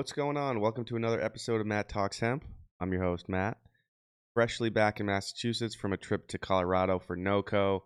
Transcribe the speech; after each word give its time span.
What's 0.00 0.12
going 0.12 0.38
on? 0.38 0.60
Welcome 0.60 0.86
to 0.86 0.96
another 0.96 1.20
episode 1.20 1.60
of 1.60 1.66
Matt 1.66 1.90
Talks 1.90 2.18
Hemp. 2.20 2.42
I'm 2.80 2.90
your 2.90 3.02
host, 3.02 3.28
Matt. 3.28 3.58
Freshly 4.32 4.70
back 4.70 4.98
in 4.98 5.04
Massachusetts 5.04 5.74
from 5.74 5.92
a 5.92 5.98
trip 5.98 6.26
to 6.28 6.38
Colorado 6.38 6.98
for 6.98 7.18
NOCO. 7.18 7.82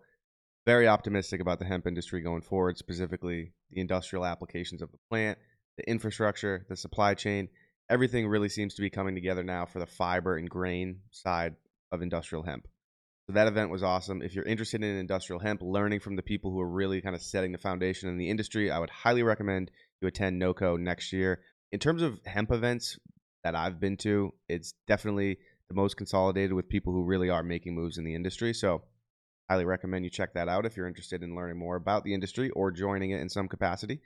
Very 0.65 0.87
optimistic 0.87 1.41
about 1.41 1.59
the 1.59 1.65
hemp 1.65 1.89
industry 1.89 2.23
going 2.23 2.43
forward, 2.43 2.79
specifically 2.79 3.53
the 3.73 3.81
industrial 3.81 4.25
applications 4.25 4.81
of 4.81 4.93
the 4.93 4.99
plant, 5.11 5.39
the 5.77 5.91
infrastructure, 5.91 6.65
the 6.69 6.77
supply 6.77 7.15
chain. 7.15 7.49
Everything 7.91 8.29
really 8.29 8.49
seems 8.49 8.77
to 8.77 8.83
be 8.83 8.91
coming 8.91 9.17
together 9.17 9.43
now 9.43 9.67
for 9.67 9.81
the 9.81 9.87
fiber 9.87 10.37
and 10.37 10.49
grain 10.49 11.01
side 11.11 11.57
of 11.91 12.01
industrial 12.01 12.45
hemp. 12.45 12.69
So 13.27 13.33
that 13.33 13.49
event 13.49 13.71
was 13.71 13.83
awesome. 13.83 14.23
If 14.23 14.37
you're 14.37 14.45
interested 14.45 14.85
in 14.85 14.97
industrial 14.99 15.41
hemp, 15.41 15.63
learning 15.63 15.99
from 15.99 16.15
the 16.15 16.23
people 16.23 16.53
who 16.53 16.61
are 16.61 16.69
really 16.69 17.01
kind 17.01 17.17
of 17.17 17.23
setting 17.23 17.51
the 17.51 17.59
foundation 17.59 18.09
in 18.09 18.19
the 18.19 18.31
industry, 18.31 18.71
I 18.71 18.79
would 18.79 18.91
highly 18.91 19.25
recommend 19.25 19.73
you 20.01 20.07
attend 20.07 20.41
NOCO 20.41 20.79
next 20.79 21.13
year. 21.13 21.41
In 21.75 21.81
terms 21.81 22.03
of 22.03 22.21
hemp 22.25 22.53
events 22.53 23.01
that 23.43 23.57
I've 23.57 23.81
been 23.81 23.97
to, 23.97 24.33
it's 24.49 24.75
definitely 24.87 25.39
the 25.67 25.75
most 25.75 25.97
consolidated 25.97 26.53
with 26.53 26.69
people 26.69 26.93
who 26.93 27.03
really 27.03 27.31
are 27.31 27.43
making 27.43 27.75
moves 27.75 27.99
in 27.99 28.05
the 28.05 28.15
industry. 28.15 28.55
So 28.55 28.85
highly 29.51 29.65
recommend 29.65 30.05
you 30.05 30.11
check 30.13 30.35
that 30.35 30.49
out 30.49 30.67
if 30.67 30.77
you're 30.77 30.87
interested 30.87 31.25
in 31.25 31.35
learning 31.35 31.59
more 31.59 31.75
about 31.75 32.05
the 32.05 32.15
industry 32.15 32.49
or 32.51 32.71
joining 32.71 33.11
it 33.11 33.21
in 33.21 33.29
some 33.29 33.49
capacity. 33.49 34.01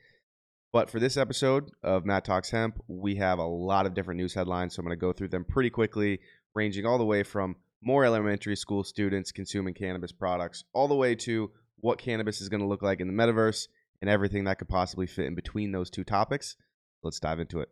But 0.73 0.89
for 0.89 0.99
this 0.99 1.19
episode 1.19 1.71
of 1.83 2.07
Matt 2.07 2.25
Talks 2.25 2.51
Hemp, 2.51 2.83
we 2.89 3.17
have 3.17 3.39
a 3.39 3.47
lot 3.47 3.85
of 3.85 3.93
different 3.93 4.17
news 4.17 4.33
headlines. 4.33 4.75
So 4.75 4.81
I'm 4.81 4.87
going 4.87 4.97
to 4.97 5.07
go 5.07 5.13
through 5.13 5.29
them 5.29 5.45
pretty 5.45 5.69
quickly, 5.69 6.21
ranging 6.55 6.87
all 6.87 6.97
the 6.97 7.05
way 7.05 7.23
from 7.23 7.55
more 7.83 8.03
elementary 8.03 8.57
school 8.57 8.83
students 8.83 9.31
consuming 9.31 9.75
cannabis 9.75 10.11
products, 10.11 10.65
all 10.73 10.89
the 10.89 10.95
way 10.95 11.15
to 11.17 11.51
what 11.81 11.99
cannabis 11.99 12.41
is 12.41 12.49
going 12.49 12.63
to 12.63 12.67
look 12.67 12.81
like 12.81 13.01
in 13.01 13.09
the 13.09 13.23
metaverse 13.23 13.69
and 14.01 14.09
everything 14.09 14.45
that 14.45 14.59
could 14.59 14.71
possibly 14.71 15.07
fit 15.07 15.27
in 15.27 15.35
between 15.35 15.73
those 15.73 15.91
two 15.91 16.03
topics. 16.03 16.57
Let's 17.03 17.21
dive 17.21 17.41
into 17.41 17.61
it. 17.61 17.69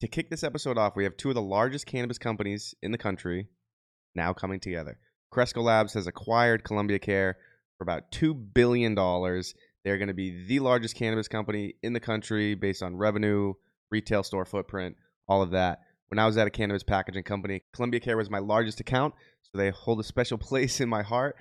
To 0.00 0.08
kick 0.08 0.30
this 0.30 0.44
episode 0.44 0.78
off, 0.78 0.96
we 0.96 1.04
have 1.04 1.16
two 1.16 1.30
of 1.30 1.34
the 1.34 1.42
largest 1.42 1.86
cannabis 1.86 2.18
companies 2.18 2.74
in 2.82 2.92
the 2.92 2.98
country 2.98 3.48
now 4.14 4.32
coming 4.32 4.60
together. 4.60 4.98
Cresco 5.30 5.62
Labs 5.62 5.94
has 5.94 6.06
acquired 6.06 6.64
Columbia 6.64 6.98
Care 6.98 7.36
for 7.76 7.82
about 7.82 8.10
$2 8.12 8.54
billion. 8.54 8.94
They're 8.94 9.98
going 9.98 10.08
to 10.08 10.14
be 10.14 10.44
the 10.46 10.60
largest 10.60 10.96
cannabis 10.96 11.28
company 11.28 11.74
in 11.82 11.92
the 11.92 12.00
country 12.00 12.54
based 12.54 12.82
on 12.82 12.96
revenue, 12.96 13.54
retail 13.90 14.22
store 14.22 14.44
footprint, 14.44 14.96
all 15.28 15.42
of 15.42 15.50
that 15.50 15.80
when 16.08 16.18
I 16.18 16.26
was 16.26 16.36
at 16.36 16.46
a 16.46 16.50
cannabis 16.50 16.82
packaging 16.82 17.24
company. 17.24 17.62
Columbia 17.72 18.00
Care 18.00 18.16
was 18.16 18.30
my 18.30 18.38
largest 18.38 18.80
account, 18.80 19.14
so 19.42 19.58
they 19.58 19.70
hold 19.70 20.00
a 20.00 20.04
special 20.04 20.38
place 20.38 20.80
in 20.80 20.88
my 20.88 21.02
heart. 21.02 21.36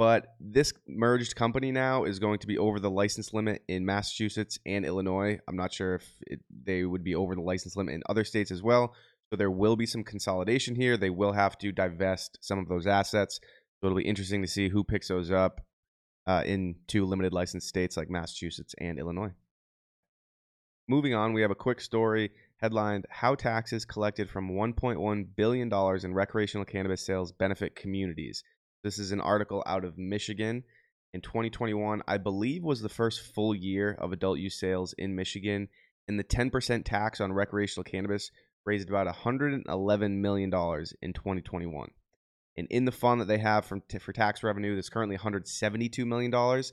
But 0.00 0.28
this 0.40 0.72
merged 0.88 1.36
company 1.36 1.72
now 1.72 2.04
is 2.04 2.20
going 2.20 2.38
to 2.38 2.46
be 2.46 2.56
over 2.56 2.80
the 2.80 2.90
license 2.90 3.34
limit 3.34 3.62
in 3.68 3.84
Massachusetts 3.84 4.58
and 4.64 4.86
Illinois. 4.86 5.38
I'm 5.46 5.56
not 5.56 5.74
sure 5.74 5.96
if 5.96 6.10
it, 6.26 6.40
they 6.64 6.86
would 6.86 7.04
be 7.04 7.14
over 7.14 7.34
the 7.34 7.42
license 7.42 7.76
limit 7.76 7.96
in 7.96 8.02
other 8.08 8.24
states 8.24 8.50
as 8.50 8.62
well. 8.62 8.94
So 9.28 9.36
there 9.36 9.50
will 9.50 9.76
be 9.76 9.84
some 9.84 10.02
consolidation 10.02 10.74
here. 10.74 10.96
They 10.96 11.10
will 11.10 11.32
have 11.32 11.58
to 11.58 11.70
divest 11.70 12.38
some 12.40 12.58
of 12.58 12.66
those 12.66 12.86
assets. 12.86 13.40
So 13.78 13.88
it'll 13.88 13.98
be 13.98 14.08
interesting 14.08 14.40
to 14.40 14.48
see 14.48 14.70
who 14.70 14.84
picks 14.84 15.08
those 15.08 15.30
up 15.30 15.60
uh, 16.26 16.44
in 16.46 16.76
two 16.86 17.04
limited 17.04 17.34
license 17.34 17.66
states 17.66 17.98
like 17.98 18.08
Massachusetts 18.08 18.74
and 18.78 18.98
Illinois. 18.98 19.32
Moving 20.88 21.12
on, 21.12 21.34
we 21.34 21.42
have 21.42 21.50
a 21.50 21.54
quick 21.54 21.82
story 21.82 22.30
headlined 22.56 23.04
How 23.10 23.34
Taxes 23.34 23.84
Collected 23.84 24.30
from 24.30 24.52
$1.1 24.52 25.26
Billion 25.36 25.70
in 26.02 26.14
Recreational 26.14 26.64
Cannabis 26.64 27.04
Sales 27.04 27.32
Benefit 27.32 27.76
Communities. 27.76 28.42
This 28.82 28.98
is 28.98 29.12
an 29.12 29.20
article 29.20 29.62
out 29.66 29.84
of 29.84 29.98
Michigan. 29.98 30.64
In 31.12 31.20
2021, 31.20 32.02
I 32.06 32.16
believe 32.16 32.62
was 32.62 32.80
the 32.80 32.88
first 32.88 33.20
full 33.20 33.54
year 33.54 33.96
of 33.98 34.12
adult 34.12 34.38
use 34.38 34.58
sales 34.58 34.94
in 34.96 35.14
Michigan, 35.14 35.68
and 36.08 36.18
the 36.18 36.24
10% 36.24 36.84
tax 36.84 37.20
on 37.20 37.32
recreational 37.32 37.84
cannabis 37.84 38.30
raised 38.64 38.88
about 38.88 39.06
$111 39.06 40.10
million 40.20 40.48
in 41.02 41.12
2021. 41.12 41.90
And 42.56 42.66
in 42.70 42.84
the 42.84 42.92
fund 42.92 43.20
that 43.20 43.28
they 43.28 43.38
have 43.38 43.64
from 43.64 43.82
t- 43.88 43.98
for 43.98 44.12
tax 44.12 44.42
revenue, 44.42 44.74
there's 44.74 44.88
currently 44.88 45.16
$172 45.16 46.06
million. 46.06 46.32
So 46.32 46.72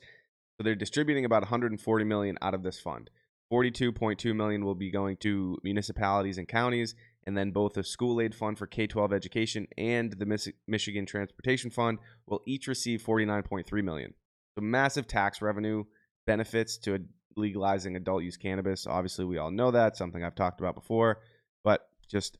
they're 0.62 0.74
distributing 0.74 1.24
about 1.24 1.42
140 1.42 2.04
million 2.04 2.38
out 2.42 2.54
of 2.54 2.62
this 2.62 2.80
fund. 2.80 3.10
42.2 3.52 4.34
million 4.34 4.64
will 4.64 4.74
be 4.74 4.90
going 4.90 5.16
to 5.18 5.56
municipalities 5.62 6.38
and 6.38 6.46
counties 6.46 6.94
and 7.28 7.36
then 7.36 7.50
both 7.50 7.74
the 7.74 7.84
school 7.84 8.22
aid 8.22 8.34
fund 8.34 8.56
for 8.56 8.66
K-12 8.66 9.12
education 9.12 9.66
and 9.76 10.12
the 10.12 10.24
Mich- 10.24 10.54
Michigan 10.66 11.04
Transportation 11.04 11.70
Fund 11.70 11.98
will 12.26 12.40
each 12.46 12.66
receive 12.66 13.02
49.3 13.02 13.84
million. 13.84 14.14
So 14.54 14.62
massive 14.62 15.06
tax 15.06 15.42
revenue 15.42 15.84
benefits 16.26 16.78
to 16.78 17.04
legalizing 17.36 17.96
adult 17.96 18.22
use 18.22 18.38
cannabis. 18.38 18.86
Obviously, 18.86 19.26
we 19.26 19.36
all 19.36 19.50
know 19.50 19.70
that, 19.72 19.94
something 19.94 20.24
I've 20.24 20.34
talked 20.34 20.60
about 20.60 20.74
before, 20.74 21.20
but 21.64 21.82
just 22.10 22.38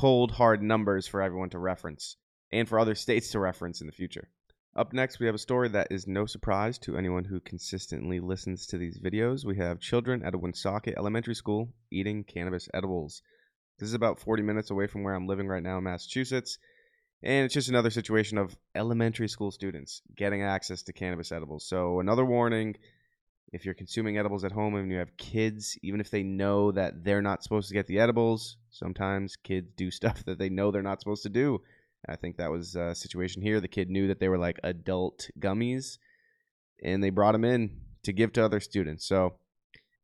cold 0.00 0.32
hard 0.32 0.62
numbers 0.62 1.06
for 1.06 1.20
everyone 1.20 1.50
to 1.50 1.58
reference 1.58 2.16
and 2.50 2.66
for 2.66 2.78
other 2.78 2.94
states 2.94 3.32
to 3.32 3.38
reference 3.38 3.82
in 3.82 3.86
the 3.86 3.92
future. 3.92 4.30
Up 4.74 4.94
next, 4.94 5.20
we 5.20 5.26
have 5.26 5.34
a 5.34 5.38
story 5.38 5.68
that 5.68 5.88
is 5.90 6.06
no 6.06 6.24
surprise 6.24 6.78
to 6.78 6.96
anyone 6.96 7.26
who 7.26 7.40
consistently 7.40 8.20
listens 8.20 8.66
to 8.68 8.78
these 8.78 8.98
videos. 8.98 9.44
We 9.44 9.58
have 9.58 9.80
children 9.80 10.22
at 10.24 10.34
a 10.34 10.38
Woonsocket 10.38 10.94
Elementary 10.96 11.34
School 11.34 11.68
eating 11.90 12.24
cannabis 12.24 12.70
edibles. 12.72 13.20
This 13.78 13.90
is 13.90 13.94
about 13.94 14.20
40 14.20 14.42
minutes 14.42 14.70
away 14.70 14.86
from 14.86 15.02
where 15.02 15.12
I'm 15.14 15.26
living 15.26 15.46
right 15.46 15.62
now 15.62 15.76
in 15.76 15.84
Massachusetts. 15.84 16.56
And 17.22 17.44
it's 17.44 17.52
just 17.52 17.68
another 17.68 17.90
situation 17.90 18.38
of 18.38 18.56
elementary 18.74 19.28
school 19.28 19.50
students 19.50 20.00
getting 20.16 20.42
access 20.42 20.82
to 20.84 20.94
cannabis 20.94 21.32
edibles. 21.32 21.66
So, 21.66 22.00
another 22.00 22.24
warning 22.24 22.76
if 23.52 23.66
you're 23.66 23.74
consuming 23.74 24.16
edibles 24.16 24.44
at 24.44 24.52
home 24.52 24.74
and 24.74 24.90
you 24.90 24.96
have 24.96 25.18
kids, 25.18 25.78
even 25.82 26.00
if 26.00 26.10
they 26.10 26.22
know 26.22 26.72
that 26.72 27.04
they're 27.04 27.20
not 27.20 27.42
supposed 27.42 27.68
to 27.68 27.74
get 27.74 27.86
the 27.86 27.98
edibles, 27.98 28.56
sometimes 28.70 29.36
kids 29.36 29.70
do 29.76 29.90
stuff 29.90 30.24
that 30.24 30.38
they 30.38 30.48
know 30.48 30.70
they're 30.70 30.82
not 30.82 31.00
supposed 31.00 31.24
to 31.24 31.28
do. 31.28 31.60
I 32.08 32.16
think 32.16 32.36
that 32.36 32.50
was 32.50 32.74
a 32.74 32.94
situation 32.94 33.42
here. 33.42 33.60
The 33.60 33.68
kid 33.68 33.88
knew 33.88 34.08
that 34.08 34.18
they 34.18 34.28
were 34.28 34.38
like 34.38 34.58
adult 34.64 35.30
gummies, 35.38 35.98
and 36.82 37.02
they 37.02 37.10
brought 37.10 37.32
them 37.32 37.44
in 37.44 37.80
to 38.02 38.12
give 38.12 38.32
to 38.32 38.44
other 38.44 38.60
students. 38.60 39.06
So 39.06 39.34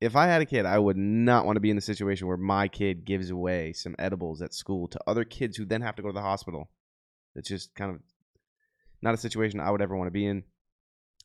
if 0.00 0.14
I 0.14 0.26
had 0.26 0.40
a 0.40 0.46
kid, 0.46 0.64
I 0.64 0.78
would 0.78 0.96
not 0.96 1.44
want 1.44 1.56
to 1.56 1.60
be 1.60 1.70
in 1.70 1.76
the 1.76 1.82
situation 1.82 2.28
where 2.28 2.36
my 2.36 2.68
kid 2.68 3.04
gives 3.04 3.30
away 3.30 3.72
some 3.72 3.96
edibles 3.98 4.42
at 4.42 4.54
school 4.54 4.86
to 4.88 5.00
other 5.06 5.24
kids 5.24 5.56
who 5.56 5.64
then 5.64 5.82
have 5.82 5.96
to 5.96 6.02
go 6.02 6.08
to 6.08 6.14
the 6.14 6.20
hospital. 6.20 6.70
It's 7.34 7.48
just 7.48 7.74
kind 7.74 7.90
of 7.90 8.00
not 9.02 9.14
a 9.14 9.18
situation 9.18 9.60
I 9.60 9.70
would 9.70 9.82
ever 9.82 9.96
want 9.96 10.06
to 10.06 10.12
be 10.12 10.26
in. 10.26 10.44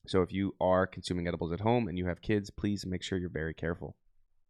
So 0.08 0.22
if 0.22 0.34
you 0.34 0.56
are 0.60 0.88
consuming 0.88 1.28
edibles 1.28 1.54
at 1.54 1.62
home 1.62 1.88
and 1.88 1.98
you 1.98 2.08
have 2.08 2.22
kids, 2.22 2.50
please 2.50 2.86
make 2.86 3.04
sure 3.04 3.18
you're 3.18 3.30
very 3.30 3.54
careful. 3.54 3.96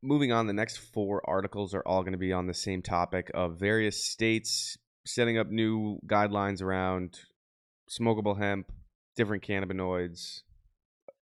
Moving 0.02 0.32
on, 0.32 0.48
the 0.48 0.54
next 0.54 0.78
four 0.78 1.22
articles 1.30 1.74
are 1.74 1.84
all 1.86 2.02
going 2.02 2.14
to 2.14 2.18
be 2.18 2.34
on 2.34 2.48
the 2.48 2.54
same 2.54 2.82
topic 2.82 3.30
of 3.34 3.60
various 3.60 4.06
states 4.06 4.78
setting 5.06 5.38
up 5.38 5.50
new 5.50 6.00
guidelines 6.08 6.62
around 6.62 7.20
smokable 7.90 8.38
hemp, 8.38 8.72
different 9.16 9.44
cannabinoids, 9.44 10.42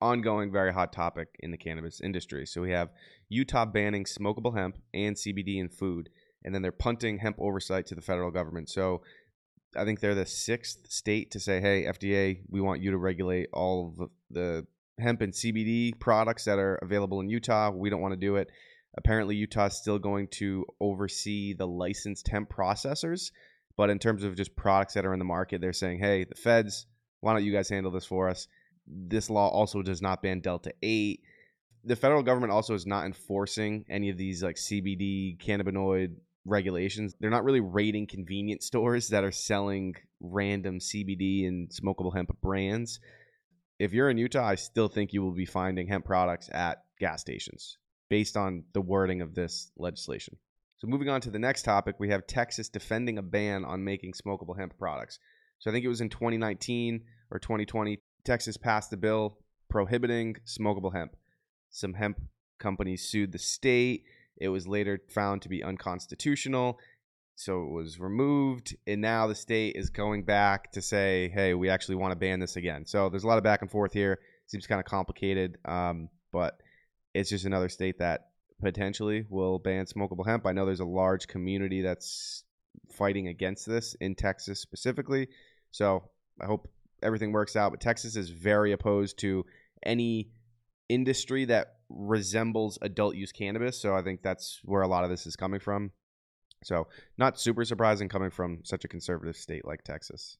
ongoing 0.01 0.53
very 0.53 0.73
hot 0.73 0.93
topic 0.93 1.29
in 1.41 1.51
the 1.51 1.57
cannabis 1.57 2.01
industry. 2.01 2.47
So 2.47 2.61
we 2.61 2.71
have 2.73 2.91
Utah 3.29 3.65
banning 3.65 4.05
smokable 4.05 4.57
hemp 4.57 4.79
and 4.95 5.17
CBD 5.17 5.59
in 5.59 5.69
food, 5.69 6.09
and 6.45 6.55
then 6.55 6.63
they're 6.63 6.73
punting 6.73 7.19
hemp 7.19 7.37
oversight 7.41 7.87
to 7.87 7.95
the 7.95 8.03
federal 8.03 8.31
government. 8.31 8.69
So 8.69 9.03
I 9.77 9.85
think 9.85 10.01
they're 10.01 10.15
the 10.15 10.27
sixth 10.27 10.91
state 10.91 11.31
to 11.33 11.41
say, 11.41 11.61
"Hey, 11.61 11.87
FDA, 11.87 12.43
we 12.49 12.61
want 12.61 12.83
you 12.83 12.91
to 12.93 12.99
regulate 12.99 13.49
all 13.53 13.89
of 13.99 14.11
the 14.31 14.67
hemp 14.99 15.21
and 15.21 15.35
CBD 15.35 15.93
products 15.99 16.45
that 16.45 16.59
are 16.59 16.77
available 16.77 17.21
in 17.21 17.29
Utah. 17.29 17.71
We 17.71 17.91
don't 17.91 18.01
want 18.01 18.13
to 18.13 18.21
do 18.21 18.37
it." 18.37 18.51
Apparently, 18.97 19.37
Utah 19.37 19.67
is 19.67 19.77
still 19.77 19.99
going 19.99 20.29
to 20.29 20.65
oversee 20.81 21.53
the 21.53 21.67
licensed 21.67 22.29
hemp 22.29 22.49
processors, 22.49 23.31
but 23.77 23.91
in 23.91 23.99
terms 23.99 24.25
of 24.25 24.37
just 24.37 24.57
products 24.57 24.95
that 24.95 25.07
are 25.07 25.13
in 25.13 25.19
the 25.19 25.25
market, 25.25 25.61
they're 25.61 25.73
saying, 25.73 25.99
"Hey, 25.99 26.25
the 26.25 26.35
feds, 26.35 26.87
why 27.21 27.33
don't 27.33 27.45
you 27.45 27.53
guys 27.53 27.69
handle 27.69 27.93
this 27.93 28.07
for 28.07 28.29
us?" 28.29 28.49
this 28.87 29.31
law 29.31 29.49
also 29.49 29.83
does 29.83 30.01
not 30.01 30.23
ban 30.23 30.41
Delta 30.41 30.73
8. 30.83 31.21
The 31.85 31.97
federal 31.97 32.23
government 32.23 32.53
also 32.53 32.75
is 32.75 32.87
not 32.87 33.07
enforcing 33.07 33.85
any 33.89 34.11
of 34.11 34.17
these 34.17 34.43
like 34.43 34.57
CBD 34.57 35.39
cannabinoid 35.39 36.17
regulations. 36.45 37.15
They're 37.19 37.31
not 37.31 37.45
really 37.45 37.61
raiding 37.61 38.07
convenience 38.07 38.67
stores 38.67 39.09
that 39.09 39.25
are 39.25 39.33
selling 39.33 39.95
random 40.21 40.79
CBD 40.79 41.47
and 41.47 41.71
smokable 41.71 42.15
hemp 42.15 42.31
brands. 42.41 43.01
If 43.79 43.93
you're 43.93 44.11
in 44.11 44.19
Utah, 44.19 44.47
I 44.47 44.55
still 44.55 44.89
think 44.89 45.13
you 45.13 45.23
will 45.23 45.35
be 45.35 45.45
finding 45.45 45.87
hemp 45.87 46.05
products 46.05 46.49
at 46.53 46.83
gas 46.99 47.21
stations 47.21 47.79
based 48.09 48.37
on 48.37 48.65
the 48.73 48.81
wording 48.81 49.21
of 49.21 49.35
this 49.35 49.71
legislation. 49.77 50.39
So, 50.79 50.87
moving 50.87 51.09
on 51.09 51.21
to 51.23 51.31
the 51.31 51.39
next 51.39 51.63
topic, 51.63 51.97
we 51.99 52.11
have 52.11 52.27
Texas 52.27 52.69
defending 52.69 53.19
a 53.19 53.23
ban 53.23 53.65
on 53.65 53.85
making 53.85 54.13
smokable 54.13 54.59
hemp 54.59 54.77
products. 54.79 55.19
So, 55.59 55.71
I 55.71 55.73
think 55.73 55.85
it 55.85 55.89
was 55.89 56.01
in 56.01 56.11
2019 56.11 57.03
or 57.31 57.39
2020, 57.39 57.99
Texas 58.25 58.57
passed 58.57 58.93
a 58.93 58.97
bill 58.97 59.39
prohibiting 59.71 60.37
smokable 60.47 60.95
hemp. 60.95 61.17
Some 61.71 61.95
hemp 61.95 62.21
companies 62.59 63.09
sued 63.09 63.33
the 63.33 63.39
state. 63.39 64.05
It 64.39 64.49
was 64.49 64.67
later 64.69 65.01
found 65.09 65.43
to 65.43 65.49
be 65.49 65.63
unconstitutional. 65.63 66.79
So 67.37 67.63
it 67.63 67.71
was 67.71 68.01
removed. 68.01 68.77
And 68.87 69.01
now 69.01 69.27
the 69.27 69.35
state 69.35 69.77
is 69.77 69.91
going 69.91 70.25
back 70.25 70.73
to 70.73 70.83
say, 70.83 71.31
hey, 71.35 71.55
we 71.55 71.69
actually 71.69 71.97
want 71.97 72.13
to 72.13 72.17
ban 72.17 72.41
this 72.41 72.57
again. 72.57 72.87
So 72.87 73.09
there's 73.09 73.25
a 73.25 73.27
lot 73.27 73.39
of 73.39 73.45
back 73.45 73.63
and 73.63 73.71
forth 73.71 73.93
here. 73.93 74.19
Seems 74.47 74.67
kind 74.67 74.81
of 74.81 74.87
complicated. 74.87 75.59
Um, 75.65 76.09
but 76.33 76.59
it's 77.15 77.31
just 77.31 77.45
another 77.45 77.69
state 77.69 77.99
that 77.99 78.29
potentially 78.61 79.25
will 79.29 79.59
ban 79.59 79.87
smokable 79.87 80.27
hemp. 80.27 80.47
I 80.47 80.53
know 80.53 80.67
there's 80.67 80.81
a 80.81 80.85
large 80.85 81.27
community 81.27 81.83
that's 81.83 82.45
fighting 82.93 83.29
against 83.29 83.67
this 83.67 83.95
in 84.01 84.15
Texas 84.15 84.61
specifically. 84.61 85.29
So 85.71 86.11
I 86.41 86.47
hope 86.47 86.69
everything 87.03 87.33
works 87.33 87.57
out. 87.57 87.71
But 87.73 87.81
Texas 87.81 88.17
is 88.17 88.31
very 88.31 88.73
opposed 88.73 89.19
to 89.21 89.45
any 89.83 90.31
industry 90.89 91.45
that 91.47 91.77
resembles 91.89 92.79
adult 92.83 93.17
use 93.17 93.33
cannabis. 93.33 93.79
So 93.81 93.95
I 93.95 94.03
think 94.03 94.23
that's 94.23 94.61
where 94.65 94.83
a 94.83 94.89
lot 94.89 95.05
of 95.05 95.11
this 95.11 95.27
is 95.27 95.37
coming 95.37 95.61
from. 95.61 95.93
So 96.65 96.89
not 97.19 97.39
super 97.39 97.65
surprising 97.65 98.09
coming 98.09 98.31
from 98.31 98.61
such 98.65 98.85
a 98.85 98.89
conservative 98.89 99.37
state 99.37 99.65
like 99.65 99.85
Texas. 99.85 100.37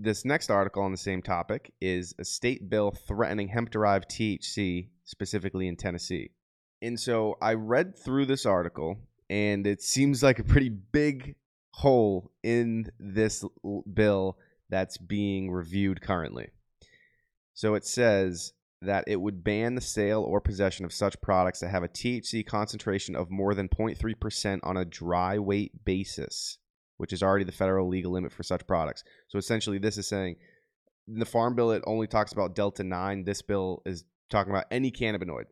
This 0.00 0.24
next 0.24 0.50
article 0.50 0.82
on 0.82 0.92
the 0.92 0.96
same 0.96 1.22
topic 1.22 1.72
is 1.80 2.14
a 2.20 2.24
state 2.24 2.70
bill 2.70 2.92
threatening 2.92 3.48
hemp 3.48 3.70
derived 3.70 4.08
THC, 4.08 4.90
specifically 5.04 5.66
in 5.66 5.74
Tennessee. 5.74 6.30
And 6.80 6.98
so 6.98 7.36
I 7.42 7.54
read 7.54 7.98
through 7.98 8.26
this 8.26 8.46
article, 8.46 8.98
and 9.28 9.66
it 9.66 9.82
seems 9.82 10.22
like 10.22 10.38
a 10.38 10.44
pretty 10.44 10.68
big 10.68 11.34
hole 11.72 12.30
in 12.42 12.90
this 12.98 13.44
bill 13.92 14.36
that's 14.68 14.98
being 14.98 15.50
reviewed 15.50 16.00
currently. 16.00 16.48
So 17.54 17.74
it 17.74 17.84
says 17.84 18.52
that 18.80 19.04
it 19.08 19.20
would 19.20 19.42
ban 19.42 19.74
the 19.74 19.80
sale 19.80 20.22
or 20.22 20.40
possession 20.40 20.84
of 20.84 20.92
such 20.92 21.20
products 21.20 21.60
that 21.60 21.70
have 21.70 21.82
a 21.82 21.88
THC 21.88 22.46
concentration 22.46 23.16
of 23.16 23.30
more 23.30 23.54
than 23.54 23.68
0.3% 23.68 24.60
on 24.62 24.76
a 24.76 24.84
dry 24.84 25.38
weight 25.38 25.84
basis, 25.84 26.58
which 26.96 27.12
is 27.12 27.22
already 27.22 27.44
the 27.44 27.50
federal 27.50 27.88
legal 27.88 28.12
limit 28.12 28.32
for 28.32 28.44
such 28.44 28.66
products. 28.66 29.02
So 29.28 29.38
essentially, 29.38 29.78
this 29.78 29.98
is 29.98 30.08
saying 30.08 30.36
in 31.08 31.18
the 31.18 31.26
Farm 31.26 31.56
Bill, 31.56 31.72
it 31.72 31.82
only 31.86 32.06
talks 32.06 32.32
about 32.32 32.54
Delta 32.54 32.84
9. 32.84 33.24
This 33.24 33.42
bill 33.42 33.82
is 33.84 34.04
talking 34.30 34.52
about 34.52 34.66
any 34.70 34.92
cannabinoid. 34.92 35.46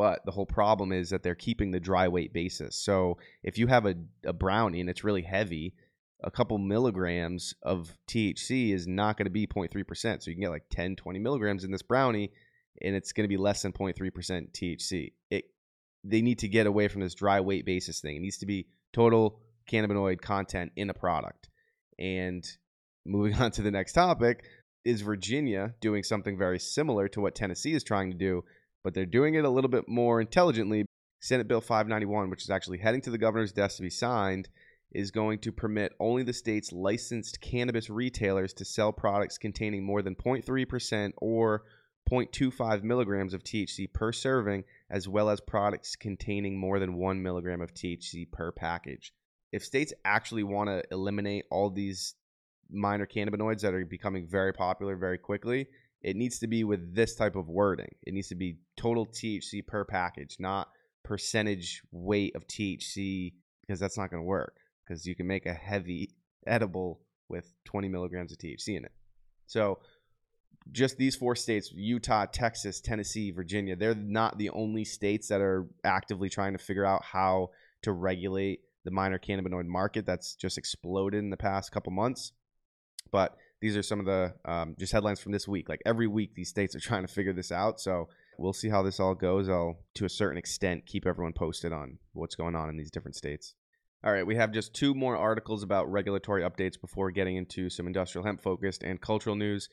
But 0.00 0.24
the 0.24 0.30
whole 0.30 0.46
problem 0.46 0.92
is 0.92 1.10
that 1.10 1.22
they're 1.22 1.34
keeping 1.34 1.72
the 1.72 1.78
dry 1.78 2.08
weight 2.08 2.32
basis. 2.32 2.74
So 2.74 3.18
if 3.42 3.58
you 3.58 3.66
have 3.66 3.84
a, 3.84 3.96
a 4.24 4.32
brownie 4.32 4.80
and 4.80 4.88
it's 4.88 5.04
really 5.04 5.20
heavy, 5.20 5.74
a 6.24 6.30
couple 6.30 6.56
milligrams 6.56 7.52
of 7.62 7.94
THC 8.08 8.72
is 8.72 8.86
not 8.86 9.18
going 9.18 9.26
to 9.26 9.30
be 9.30 9.46
0.3%. 9.46 10.22
So 10.22 10.30
you 10.30 10.34
can 10.36 10.40
get 10.40 10.48
like 10.48 10.64
10, 10.70 10.96
20 10.96 11.18
milligrams 11.18 11.64
in 11.64 11.70
this 11.70 11.82
brownie, 11.82 12.32
and 12.80 12.96
it's 12.96 13.12
going 13.12 13.24
to 13.24 13.28
be 13.28 13.36
less 13.36 13.60
than 13.60 13.74
0.3% 13.74 13.94
THC. 14.52 15.12
It 15.30 15.44
they 16.02 16.22
need 16.22 16.38
to 16.38 16.48
get 16.48 16.66
away 16.66 16.88
from 16.88 17.02
this 17.02 17.12
dry 17.12 17.40
weight 17.40 17.66
basis 17.66 18.00
thing. 18.00 18.16
It 18.16 18.22
needs 18.22 18.38
to 18.38 18.46
be 18.46 18.68
total 18.94 19.38
cannabinoid 19.70 20.22
content 20.22 20.72
in 20.76 20.88
a 20.88 20.94
product. 20.94 21.50
And 21.98 22.42
moving 23.04 23.34
on 23.38 23.50
to 23.50 23.60
the 23.60 23.70
next 23.70 23.92
topic, 23.92 24.46
is 24.82 25.02
Virginia 25.02 25.74
doing 25.82 26.02
something 26.02 26.38
very 26.38 26.58
similar 26.58 27.06
to 27.08 27.20
what 27.20 27.34
Tennessee 27.34 27.74
is 27.74 27.84
trying 27.84 28.10
to 28.10 28.16
do, 28.16 28.44
but 28.82 28.94
they're 28.94 29.06
doing 29.06 29.34
it 29.34 29.44
a 29.44 29.50
little 29.50 29.70
bit 29.70 29.88
more 29.88 30.20
intelligently. 30.20 30.86
Senate 31.20 31.48
Bill 31.48 31.60
591, 31.60 32.30
which 32.30 32.42
is 32.42 32.50
actually 32.50 32.78
heading 32.78 33.00
to 33.02 33.10
the 33.10 33.18
governor's 33.18 33.52
desk 33.52 33.76
to 33.76 33.82
be 33.82 33.90
signed, 33.90 34.48
is 34.92 35.10
going 35.10 35.38
to 35.38 35.52
permit 35.52 35.92
only 36.00 36.22
the 36.22 36.32
state's 36.32 36.72
licensed 36.72 37.40
cannabis 37.40 37.90
retailers 37.90 38.52
to 38.54 38.64
sell 38.64 38.92
products 38.92 39.38
containing 39.38 39.84
more 39.84 40.02
than 40.02 40.14
0.3% 40.14 41.12
or 41.18 41.62
0.25 42.10 42.82
milligrams 42.82 43.34
of 43.34 43.44
THC 43.44 43.92
per 43.92 44.12
serving, 44.12 44.64
as 44.90 45.08
well 45.08 45.30
as 45.30 45.40
products 45.40 45.94
containing 45.94 46.58
more 46.58 46.78
than 46.78 46.94
1 46.94 47.22
milligram 47.22 47.60
of 47.60 47.72
THC 47.72 48.30
per 48.30 48.50
package. 48.50 49.12
If 49.52 49.64
states 49.64 49.92
actually 50.04 50.42
want 50.42 50.68
to 50.68 50.82
eliminate 50.90 51.44
all 51.50 51.70
these 51.70 52.14
minor 52.70 53.06
cannabinoids 53.06 53.60
that 53.60 53.74
are 53.74 53.84
becoming 53.84 54.26
very 54.26 54.52
popular 54.52 54.96
very 54.96 55.18
quickly, 55.18 55.68
it 56.02 56.16
needs 56.16 56.38
to 56.38 56.46
be 56.46 56.64
with 56.64 56.94
this 56.94 57.14
type 57.14 57.36
of 57.36 57.48
wording. 57.48 57.94
It 58.02 58.14
needs 58.14 58.28
to 58.28 58.34
be 58.34 58.58
total 58.76 59.06
THC 59.06 59.66
per 59.66 59.84
package, 59.84 60.36
not 60.38 60.68
percentage 61.04 61.82
weight 61.92 62.34
of 62.34 62.46
THC, 62.46 63.34
because 63.60 63.80
that's 63.80 63.98
not 63.98 64.10
going 64.10 64.22
to 64.22 64.26
work 64.26 64.56
because 64.86 65.06
you 65.06 65.14
can 65.14 65.26
make 65.26 65.46
a 65.46 65.52
heavy 65.52 66.10
edible 66.46 67.00
with 67.28 67.52
20 67.64 67.88
milligrams 67.88 68.32
of 68.32 68.38
THC 68.38 68.76
in 68.76 68.84
it. 68.84 68.92
So, 69.46 69.78
just 70.72 70.98
these 70.98 71.16
four 71.16 71.34
states 71.34 71.72
Utah, 71.74 72.26
Texas, 72.26 72.80
Tennessee, 72.80 73.30
Virginia 73.30 73.74
they're 73.74 73.94
not 73.94 74.36
the 74.36 74.50
only 74.50 74.84
states 74.84 75.28
that 75.28 75.40
are 75.40 75.66
actively 75.84 76.28
trying 76.28 76.52
to 76.52 76.58
figure 76.58 76.84
out 76.84 77.02
how 77.02 77.50
to 77.82 77.92
regulate 77.92 78.60
the 78.84 78.90
minor 78.90 79.18
cannabinoid 79.18 79.66
market 79.66 80.06
that's 80.06 80.34
just 80.34 80.58
exploded 80.58 81.18
in 81.18 81.30
the 81.30 81.36
past 81.36 81.72
couple 81.72 81.92
months. 81.92 82.32
But 83.10 83.36
these 83.60 83.76
are 83.76 83.82
some 83.82 84.00
of 84.00 84.06
the 84.06 84.34
um, 84.44 84.74
just 84.78 84.92
headlines 84.92 85.20
from 85.20 85.32
this 85.32 85.46
week. 85.46 85.68
Like 85.68 85.82
every 85.84 86.06
week, 86.06 86.34
these 86.34 86.48
states 86.48 86.74
are 86.74 86.80
trying 86.88 87.06
to 87.06 87.12
figure 87.12 87.32
this 87.32 87.52
out. 87.52 87.80
So 87.80 88.08
we'll 88.38 88.52
see 88.52 88.68
how 88.68 88.82
this 88.82 89.00
all 89.00 89.14
goes. 89.14 89.48
I'll, 89.48 89.78
to 89.94 90.04
a 90.04 90.10
certain 90.10 90.38
extent, 90.38 90.86
keep 90.86 91.06
everyone 91.06 91.32
posted 91.32 91.72
on 91.72 91.98
what's 92.12 92.34
going 92.34 92.54
on 92.54 92.68
in 92.68 92.76
these 92.76 92.90
different 92.90 93.16
states. 93.16 93.54
All 94.02 94.12
right, 94.12 94.26
we 94.26 94.36
have 94.36 94.52
just 94.52 94.72
two 94.72 94.94
more 94.94 95.14
articles 95.14 95.62
about 95.62 95.92
regulatory 95.92 96.42
updates 96.42 96.80
before 96.80 97.10
getting 97.10 97.36
into 97.36 97.68
some 97.68 97.86
industrial 97.86 98.24
hemp 98.24 98.40
focused 98.40 98.82
and 98.82 98.98
cultural 98.98 99.36
news. 99.36 99.68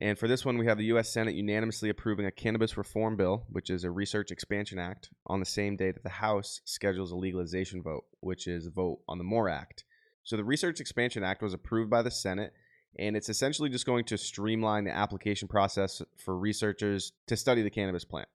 And 0.00 0.18
for 0.18 0.26
this 0.26 0.44
one, 0.44 0.56
we 0.56 0.66
have 0.66 0.78
the 0.78 0.86
U.S. 0.86 1.12
Senate 1.12 1.34
unanimously 1.34 1.90
approving 1.90 2.24
a 2.24 2.30
cannabis 2.30 2.78
reform 2.78 3.16
bill, 3.16 3.44
which 3.50 3.68
is 3.68 3.84
a 3.84 3.90
research 3.90 4.30
expansion 4.30 4.78
act, 4.78 5.10
on 5.26 5.40
the 5.40 5.46
same 5.46 5.76
day 5.76 5.90
that 5.90 6.02
the 6.04 6.08
House 6.08 6.62
schedules 6.64 7.10
a 7.10 7.16
legalization 7.16 7.82
vote, 7.82 8.04
which 8.20 8.46
is 8.46 8.66
a 8.66 8.70
vote 8.70 9.00
on 9.06 9.18
the 9.18 9.24
MORE 9.24 9.50
Act. 9.50 9.84
So 10.22 10.36
the 10.36 10.44
Research 10.44 10.80
Expansion 10.80 11.22
Act 11.22 11.42
was 11.42 11.52
approved 11.52 11.90
by 11.90 12.02
the 12.02 12.10
Senate, 12.10 12.52
and 12.96 13.16
it's 13.16 13.28
essentially 13.28 13.68
just 13.68 13.86
going 13.86 14.04
to 14.06 14.18
streamline 14.18 14.84
the 14.84 14.94
application 14.94 15.48
process 15.48 16.02
for 16.16 16.36
researchers 16.36 17.12
to 17.26 17.36
study 17.36 17.62
the 17.62 17.70
cannabis 17.70 18.04
plant 18.04 18.28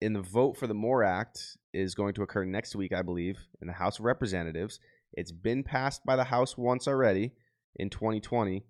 in 0.00 0.12
the 0.12 0.20
vote 0.20 0.56
for 0.56 0.66
the 0.66 0.74
MORE 0.74 1.04
Act 1.04 1.56
is 1.72 1.94
going 1.94 2.14
to 2.14 2.22
occur 2.22 2.44
next 2.44 2.76
week, 2.76 2.92
I 2.92 3.02
believe, 3.02 3.38
in 3.60 3.66
the 3.66 3.72
House 3.72 3.98
of 3.98 4.04
Representatives. 4.04 4.78
It's 5.12 5.32
been 5.32 5.62
passed 5.62 6.04
by 6.04 6.16
the 6.16 6.24
House 6.24 6.56
once 6.56 6.86
already 6.86 7.32
in 7.76 7.90
2020. 7.90 8.64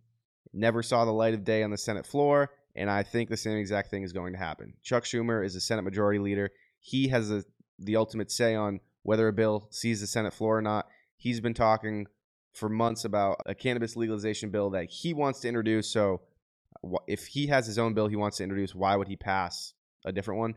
Never 0.52 0.82
saw 0.82 1.04
the 1.04 1.12
light 1.12 1.34
of 1.34 1.44
day 1.44 1.62
on 1.62 1.70
the 1.70 1.78
Senate 1.78 2.06
floor, 2.06 2.50
and 2.74 2.90
I 2.90 3.02
think 3.02 3.28
the 3.28 3.36
same 3.36 3.58
exact 3.58 3.90
thing 3.90 4.02
is 4.02 4.12
going 4.12 4.32
to 4.32 4.38
happen. 4.38 4.74
Chuck 4.82 5.04
Schumer 5.04 5.44
is 5.44 5.54
the 5.54 5.60
Senate 5.60 5.82
Majority 5.82 6.18
Leader. 6.18 6.50
He 6.80 7.08
has 7.08 7.30
a, 7.30 7.44
the 7.78 7.96
ultimate 7.96 8.30
say 8.30 8.54
on 8.54 8.80
whether 9.02 9.28
a 9.28 9.32
bill 9.32 9.68
sees 9.70 10.00
the 10.00 10.06
Senate 10.06 10.34
floor 10.34 10.58
or 10.58 10.62
not. 10.62 10.86
He's 11.16 11.40
been 11.40 11.54
talking 11.54 12.06
for 12.56 12.68
months 12.68 13.04
about 13.04 13.40
a 13.46 13.54
cannabis 13.54 13.96
legalization 13.96 14.50
bill 14.50 14.70
that 14.70 14.90
he 14.90 15.12
wants 15.12 15.40
to 15.40 15.48
introduce. 15.48 15.88
So, 15.88 16.22
if 17.06 17.26
he 17.26 17.46
has 17.48 17.66
his 17.66 17.78
own 17.78 17.94
bill 17.94 18.08
he 18.08 18.16
wants 18.16 18.38
to 18.38 18.42
introduce, 18.42 18.74
why 18.74 18.96
would 18.96 19.08
he 19.08 19.16
pass 19.16 19.74
a 20.04 20.12
different 20.12 20.40
one? 20.40 20.54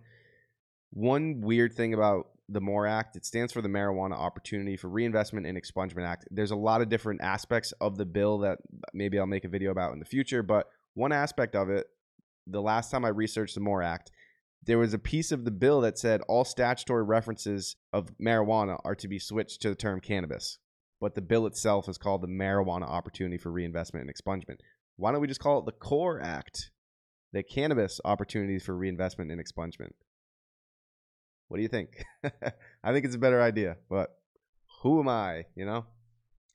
One 0.92 1.42
weird 1.42 1.74
thing 1.74 1.94
about 1.94 2.30
the 2.48 2.62
MORE 2.62 2.88
Act, 2.88 3.16
it 3.16 3.26
stands 3.26 3.54
for 3.54 3.62
the 3.62 3.70
Marijuana 3.70 4.14
Opportunity 4.14 4.76
for 4.76 4.90
Reinvestment 4.90 5.46
and 5.46 5.58
Expungement 5.58 6.08
Act. 6.08 6.28
There's 6.32 6.52
a 6.52 6.56
lot 6.56 6.82
of 6.82 6.90
different 6.90 7.22
aspects 7.22 7.74
of 7.80 7.98
the 7.98 8.06
bill 8.06 8.40
that 8.40 8.58
uh, 8.58 8.88
maybe 8.94 9.20
I'll 9.20 9.28
make 9.28 9.46
a 9.46 9.50
video 9.50 9.72
about 9.72 9.94
in 9.94 10.00
the 10.00 10.06
future, 10.06 10.42
but 10.42 10.68
one 10.96 11.12
aspect 11.12 11.56
of 11.56 11.70
it, 11.70 11.88
the 12.48 12.62
last 12.62 12.90
time 12.90 13.06
I 13.06 13.10
researched 13.10 13.56
the 13.56 13.62
MORE 13.62 13.84
Act, 13.84 14.12
there 14.64 14.80
was 14.80 14.94
a 14.94 15.00
piece 15.00 15.32
of 15.32 15.46
the 15.46 15.52
bill 15.52 15.82
that 15.82 15.98
said 15.98 16.22
all 16.28 16.44
statutory 16.44 17.04
references 17.04 17.76
of 17.94 18.18
marijuana 18.18 18.80
are 18.84 18.96
to 18.96 19.08
be 19.08 19.20
switched 19.20 19.62
to 19.62 19.70
the 19.70 19.76
term 19.76 20.00
cannabis. 20.00 20.58
But 21.02 21.16
the 21.16 21.22
bill 21.22 21.46
itself 21.46 21.88
is 21.88 21.98
called 21.98 22.22
the 22.22 22.28
Marijuana 22.28 22.84
Opportunity 22.84 23.38
for 23.38 23.52
Reinvestment 23.52 24.08
and 24.08 24.14
Expungement. 24.14 24.60
Why 24.98 25.12
don't 25.12 25.22
we 25.22 25.28
just 25.28 25.40
call 25.40 25.60
it 25.60 25.66
the 25.66 25.72
CORE 25.72 26.20
Act? 26.22 26.72
The 27.32 27.44
Cannabis 27.44 28.02
Opportunities 28.04 28.66
for 28.66 28.76
Reinvestment 28.76 29.32
and 29.32 29.40
Expungement. 29.40 29.94
What 31.48 31.58
do 31.58 31.64
you 31.64 31.70
think? 31.70 32.04
I 32.84 32.92
think 32.92 33.06
it's 33.06 33.16
a 33.16 33.20
better 33.20 33.42
idea, 33.42 33.78
but 33.90 34.10
who 34.82 35.00
am 35.00 35.08
I, 35.08 35.46
you 35.56 35.66
know? 35.66 35.86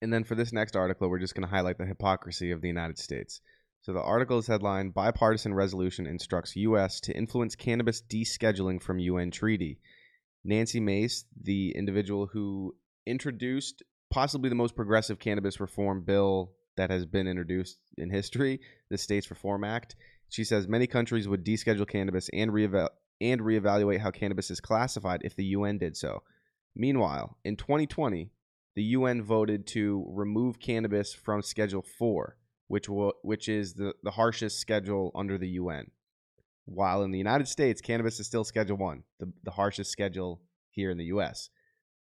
And 0.02 0.12
then 0.12 0.24
for 0.24 0.34
this 0.34 0.52
next 0.52 0.76
article, 0.76 1.08
we're 1.08 1.18
just 1.18 1.34
going 1.34 1.48
to 1.48 1.54
highlight 1.54 1.78
the 1.78 1.86
hypocrisy 1.86 2.50
of 2.50 2.60
the 2.60 2.68
United 2.68 2.98
States. 2.98 3.40
So 3.82 3.92
the 3.92 4.00
article 4.00 4.38
is 4.38 4.46
headlined 4.46 4.94
Bipartisan 4.94 5.54
Resolution 5.54 6.06
Instructs 6.06 6.56
U.S. 6.56 7.00
to 7.00 7.16
Influence 7.16 7.54
Cannabis 7.54 8.02
Descheduling 8.02 8.82
from 8.82 8.98
UN 8.98 9.30
Treaty. 9.30 9.78
Nancy 10.44 10.80
Mace, 10.80 11.24
the 11.40 11.74
individual 11.76 12.26
who 12.26 12.74
introduced 13.06 13.82
possibly 14.14 14.48
the 14.48 14.54
most 14.54 14.76
progressive 14.76 15.18
cannabis 15.18 15.58
reform 15.58 16.00
bill 16.00 16.52
that 16.76 16.88
has 16.88 17.04
been 17.04 17.26
introduced 17.26 17.78
in 17.98 18.10
history, 18.10 18.60
the 18.88 18.96
States 18.96 19.28
Reform 19.28 19.64
Act, 19.64 19.96
she 20.28 20.44
says 20.44 20.68
many 20.68 20.86
countries 20.86 21.26
would 21.26 21.44
deschedule 21.44 21.88
cannabis 21.88 22.30
and 22.32 22.52
reeval- 22.52 22.90
and 23.20 23.40
reevaluate 23.40 23.98
how 23.98 24.12
cannabis 24.12 24.52
is 24.52 24.60
classified 24.60 25.22
if 25.24 25.34
the 25.34 25.46
UN 25.46 25.78
did 25.78 25.96
so. 25.96 26.22
Meanwhile, 26.76 27.38
in 27.44 27.56
2020, 27.56 28.30
the 28.76 28.82
UN 28.84 29.20
voted 29.20 29.66
to 29.68 30.04
remove 30.08 30.60
cannabis 30.60 31.12
from 31.12 31.42
Schedule 31.42 31.82
4, 31.82 32.36
which 32.68 32.88
will, 32.88 33.14
which 33.22 33.48
is 33.48 33.74
the, 33.74 33.94
the 34.04 34.12
harshest 34.12 34.60
schedule 34.60 35.10
under 35.16 35.38
the 35.38 35.48
UN. 35.60 35.90
While 36.66 37.02
in 37.02 37.10
the 37.10 37.18
United 37.18 37.48
States, 37.48 37.80
cannabis 37.80 38.20
is 38.20 38.26
still 38.28 38.44
Schedule 38.44 38.76
1, 38.76 39.02
the, 39.18 39.32
the 39.42 39.50
harshest 39.50 39.90
schedule 39.90 40.40
here 40.70 40.92
in 40.92 40.98
the 40.98 41.06
US. 41.06 41.50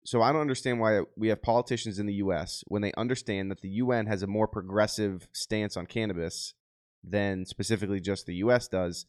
So 0.06 0.22
I 0.22 0.30
don't 0.32 0.40
understand 0.40 0.78
why 0.78 1.00
we 1.16 1.28
have 1.28 1.42
politicians 1.42 1.98
in 1.98 2.06
the 2.06 2.14
US 2.14 2.62
when 2.68 2.80
they 2.80 2.92
understand 2.96 3.50
that 3.50 3.60
the 3.60 3.68
UN 3.68 4.06
has 4.06 4.22
a 4.22 4.26
more 4.26 4.46
progressive 4.46 5.28
stance 5.32 5.76
on 5.76 5.86
cannabis 5.86 6.54
than 7.02 7.44
specifically 7.44 8.00
just 8.00 8.25
the 8.26 8.36
US 8.36 8.68
does 8.68 9.06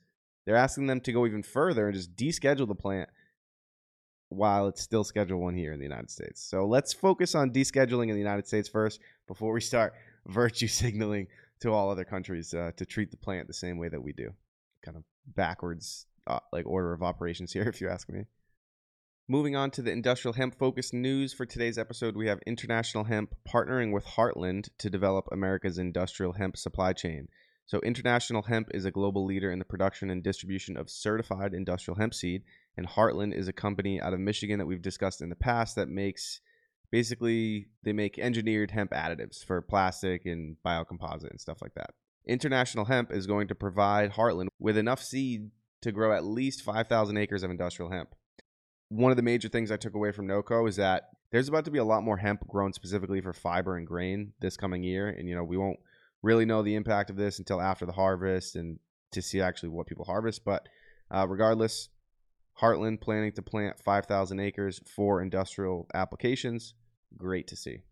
they're 0.47 0.55
asking 0.55 0.87
them 0.87 1.01
to 1.01 1.11
go 1.11 1.25
even 1.25 1.43
further 1.43 1.87
and 1.87 1.95
just 1.95 2.15
deschedule 2.15 2.67
the 2.67 2.73
plant 2.73 3.09
while 4.29 4.67
it's 4.67 4.81
still 4.81 5.03
Schedule 5.03 5.41
1 5.41 5.55
here 5.55 5.73
in 5.73 5.79
the 5.79 5.85
United 5.85 6.09
States. 6.09 6.41
So 6.41 6.65
let's 6.65 6.93
focus 6.93 7.35
on 7.35 7.51
descheduling 7.51 8.07
in 8.07 8.13
the 8.13 8.19
United 8.19 8.47
States 8.47 8.69
first 8.69 9.01
before 9.27 9.51
we 9.51 9.61
start 9.61 9.93
virtue 10.25 10.67
signaling 10.67 11.27
to 11.59 11.71
all 11.71 11.89
other 11.89 12.05
countries 12.05 12.53
uh, 12.53 12.71
to 12.77 12.85
treat 12.85 13.11
the 13.11 13.17
plant 13.17 13.47
the 13.47 13.53
same 13.53 13.77
way 13.77 13.89
that 13.89 14.01
we 14.01 14.13
do. 14.13 14.31
Kind 14.83 14.95
of 14.95 15.03
backwards, 15.25 16.05
uh, 16.27 16.39
like 16.53 16.65
order 16.65 16.93
of 16.93 17.03
operations 17.03 17.51
here, 17.51 17.63
if 17.67 17.81
you 17.81 17.89
ask 17.89 18.09
me. 18.09 18.23
Moving 19.29 19.57
on 19.57 19.71
to 19.71 19.81
the 19.81 19.91
industrial 19.91 20.35
hemp 20.35 20.57
focused 20.57 20.93
news 20.93 21.33
for 21.33 21.45
today's 21.45 21.77
episode, 21.77 22.15
we 22.15 22.27
have 22.27 22.39
International 22.47 23.03
Hemp 23.03 23.35
partnering 23.45 23.91
with 23.91 24.05
Heartland 24.05 24.69
to 24.77 24.89
develop 24.89 25.27
America's 25.33 25.77
industrial 25.77 26.31
hemp 26.31 26.55
supply 26.55 26.93
chain. 26.93 27.27
So, 27.65 27.81
International 27.81 28.43
Hemp 28.43 28.69
is 28.73 28.85
a 28.85 28.91
global 28.91 29.25
leader 29.25 29.51
in 29.51 29.59
the 29.59 29.65
production 29.65 30.09
and 30.09 30.23
distribution 30.23 30.77
of 30.77 30.89
certified 30.89 31.53
industrial 31.53 31.97
hemp 31.97 32.13
seed, 32.13 32.43
and 32.77 32.87
Heartland 32.87 33.33
is 33.33 33.49
a 33.49 33.53
company 33.53 33.99
out 33.99 34.13
of 34.13 34.21
Michigan 34.21 34.59
that 34.59 34.65
we've 34.65 34.81
discussed 34.81 35.21
in 35.21 35.27
the 35.27 35.35
past 35.35 35.75
that 35.75 35.89
makes 35.89 36.39
basically 36.89 37.67
they 37.83 37.91
make 37.91 38.17
engineered 38.17 38.71
hemp 38.71 38.91
additives 38.91 39.43
for 39.43 39.61
plastic 39.61 40.25
and 40.25 40.55
biocomposite 40.65 41.31
and 41.31 41.41
stuff 41.41 41.61
like 41.61 41.73
that. 41.73 41.89
International 42.25 42.85
Hemp 42.85 43.11
is 43.11 43.27
going 43.27 43.49
to 43.49 43.55
provide 43.55 44.13
Heartland 44.13 44.47
with 44.57 44.77
enough 44.77 45.03
seed 45.03 45.51
to 45.81 45.91
grow 45.91 46.13
at 46.13 46.23
least 46.23 46.61
5,000 46.61 47.17
acres 47.17 47.43
of 47.43 47.51
industrial 47.51 47.91
hemp. 47.91 48.15
One 48.89 49.11
of 49.11 49.17
the 49.17 49.23
major 49.23 49.49
things 49.49 49.71
I 49.71 49.77
took 49.77 49.95
away 49.95 50.11
from 50.11 50.27
NOCO 50.27 50.67
is 50.67 50.77
that 50.77 51.09
there's 51.31 51.49
about 51.49 51.65
to 51.65 51.71
be 51.71 51.79
a 51.79 51.83
lot 51.83 52.03
more 52.03 52.17
hemp 52.17 52.47
grown 52.47 52.71
specifically 52.71 53.19
for 53.21 53.33
fiber 53.33 53.75
and 53.75 53.85
grain 53.85 54.33
this 54.39 54.55
coming 54.55 54.83
year. 54.83 55.09
And, 55.09 55.27
you 55.27 55.35
know, 55.35 55.43
we 55.43 55.57
won't 55.57 55.79
really 56.21 56.45
know 56.45 56.63
the 56.63 56.75
impact 56.75 57.09
of 57.09 57.17
this 57.17 57.39
until 57.39 57.61
after 57.61 57.85
the 57.85 57.91
harvest 57.91 58.55
and 58.55 58.79
to 59.11 59.21
see 59.21 59.41
actually 59.41 59.69
what 59.69 59.87
people 59.87 60.05
harvest. 60.05 60.45
But 60.45 60.67
uh, 61.11 61.27
regardless, 61.27 61.89
Heartland 62.61 63.01
planning 63.01 63.33
to 63.33 63.41
plant 63.41 63.79
5,000 63.79 64.39
acres 64.39 64.81
for 64.95 65.21
industrial 65.21 65.87
applications. 65.93 66.73
Great 67.15 67.47
to 67.47 67.55
see. 67.55 67.83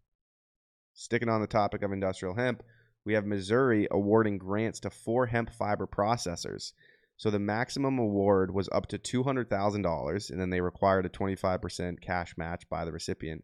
Sticking 0.94 1.30
on 1.30 1.42
the 1.42 1.48
topic 1.48 1.84
of 1.84 1.92
industrial 1.92 2.36
hemp, 2.36 2.64
we 3.06 3.14
have 3.14 3.26
Missouri 3.26 3.88
awarding 3.92 4.38
grants 4.38 4.80
to 4.82 4.90
four 4.90 5.28
hemp 5.28 5.52
fiber 5.52 5.86
processors. 5.86 6.72
So 7.18 7.30
the 7.30 7.40
maximum 7.40 7.98
award 7.98 8.54
was 8.54 8.70
up 8.72 8.88
to 8.88 9.00
$200,000, 9.00 10.30
and 10.30 10.40
then 10.40 10.50
they 10.50 10.62
required 10.62 11.06
a 11.06 11.10
25% 11.10 12.02
cash 12.02 12.36
match 12.38 12.68
by 12.70 12.84
the 12.84 12.92
recipient. 12.92 13.44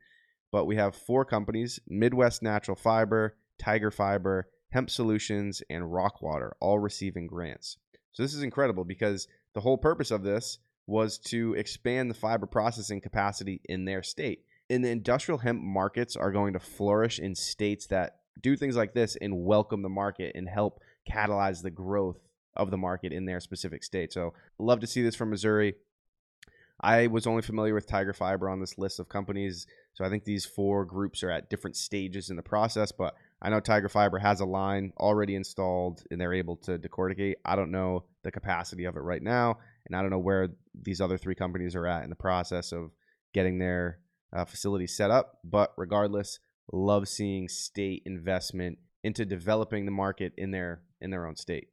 But 0.52 0.66
we 0.66 0.76
have 0.76 0.96
four 0.96 1.24
companies 1.24 1.80
Midwest 1.88 2.44
Natural 2.44 2.76
Fiber, 2.76 3.38
Tiger 3.58 3.92
Fiber, 3.92 4.50
Hemp 4.72 4.90
Solutions, 4.90 5.62
and 5.70 5.94
Rockwater, 5.94 6.56
all 6.60 6.80
receiving 6.80 7.28
grants. 7.28 7.78
So 8.12 8.24
this 8.24 8.34
is 8.34 8.44
incredible 8.44 8.84
because 8.84 9.28
the 9.54 9.62
whole 9.62 9.78
purpose 9.78 10.12
of 10.12 10.24
this 10.24 10.60
was 10.88 11.18
to 11.18 11.54
expand 11.54 12.10
the 12.10 12.16
fiber 12.16 12.46
processing 12.46 13.00
capacity 13.00 13.62
in 13.66 13.86
their 13.86 14.04
state. 14.04 14.44
And 14.70 14.84
the 14.84 14.90
industrial 14.90 15.38
hemp 15.38 15.62
markets 15.62 16.16
are 16.16 16.32
going 16.32 16.54
to 16.54 16.60
flourish 16.60 17.20
in 17.20 17.36
states 17.36 17.88
that 17.88 18.18
do 18.42 18.58
things 18.58 18.76
like 18.76 18.94
this 18.94 19.16
and 19.22 19.46
welcome 19.46 19.82
the 19.82 19.90
market 19.90 20.34
and 20.36 20.48
help 20.50 20.82
catalyze 21.10 21.62
the 21.62 21.72
growth 21.72 22.18
of 22.56 22.72
the 22.72 22.78
market 22.78 23.14
in 23.14 23.26
their 23.26 23.40
specific 23.40 23.84
state. 23.84 24.14
So, 24.14 24.34
love 24.60 24.80
to 24.82 24.88
see 24.88 25.02
this 25.02 25.16
from 25.16 25.30
Missouri. 25.30 25.76
I 26.84 27.08
was 27.08 27.28
only 27.28 27.44
familiar 27.44 27.76
with 27.76 27.88
Tiger 27.88 28.14
Fiber 28.14 28.50
on 28.50 28.60
this 28.60 28.78
list 28.78 29.00
of 29.00 29.08
companies. 29.08 29.68
So, 29.94 30.04
I 30.04 30.10
think 30.10 30.24
these 30.24 30.46
four 30.46 30.86
groups 30.86 31.24
are 31.24 31.32
at 31.32 31.50
different 31.50 31.76
stages 31.76 32.30
in 32.30 32.36
the 32.36 32.44
process, 32.44 32.92
but 32.92 33.16
I 33.42 33.50
know 33.50 33.60
Tiger 33.60 33.90
Fiber 33.90 34.20
has 34.20 34.40
a 34.40 34.46
line 34.46 34.94
already 34.98 35.36
installed 35.36 36.04
and 36.12 36.20
they're 36.20 36.34
able 36.34 36.58
to 36.58 36.78
decorticate. 36.78 37.36
I 37.44 37.56
don't 37.56 37.72
know 37.72 38.06
the 38.24 38.32
capacity 38.32 38.86
of 38.86 38.96
it 38.96 39.02
right 39.02 39.24
now, 39.24 39.58
and 39.86 39.96
I 39.96 40.02
don't 40.02 40.12
know 40.12 40.20
where 40.20 40.50
these 40.80 41.02
other 41.02 41.18
three 41.18 41.36
companies 41.36 41.76
are 41.76 41.88
at 41.88 42.04
in 42.04 42.10
the 42.10 42.16
process 42.16 42.72
of 42.72 42.92
getting 43.34 43.58
their 43.58 44.00
uh, 44.34 44.46
facilities 44.46 44.96
set 44.96 45.10
up. 45.10 45.40
But 45.44 45.74
regardless, 45.78 46.40
love 46.72 47.08
seeing 47.08 47.48
state 47.48 48.04
investment 48.06 48.78
into 49.04 49.26
developing 49.26 49.86
the 49.86 49.92
market 49.92 50.34
in 50.38 50.52
their 50.52 50.82
in 51.00 51.10
their 51.10 51.26
own 51.26 51.36
state. 51.36 51.70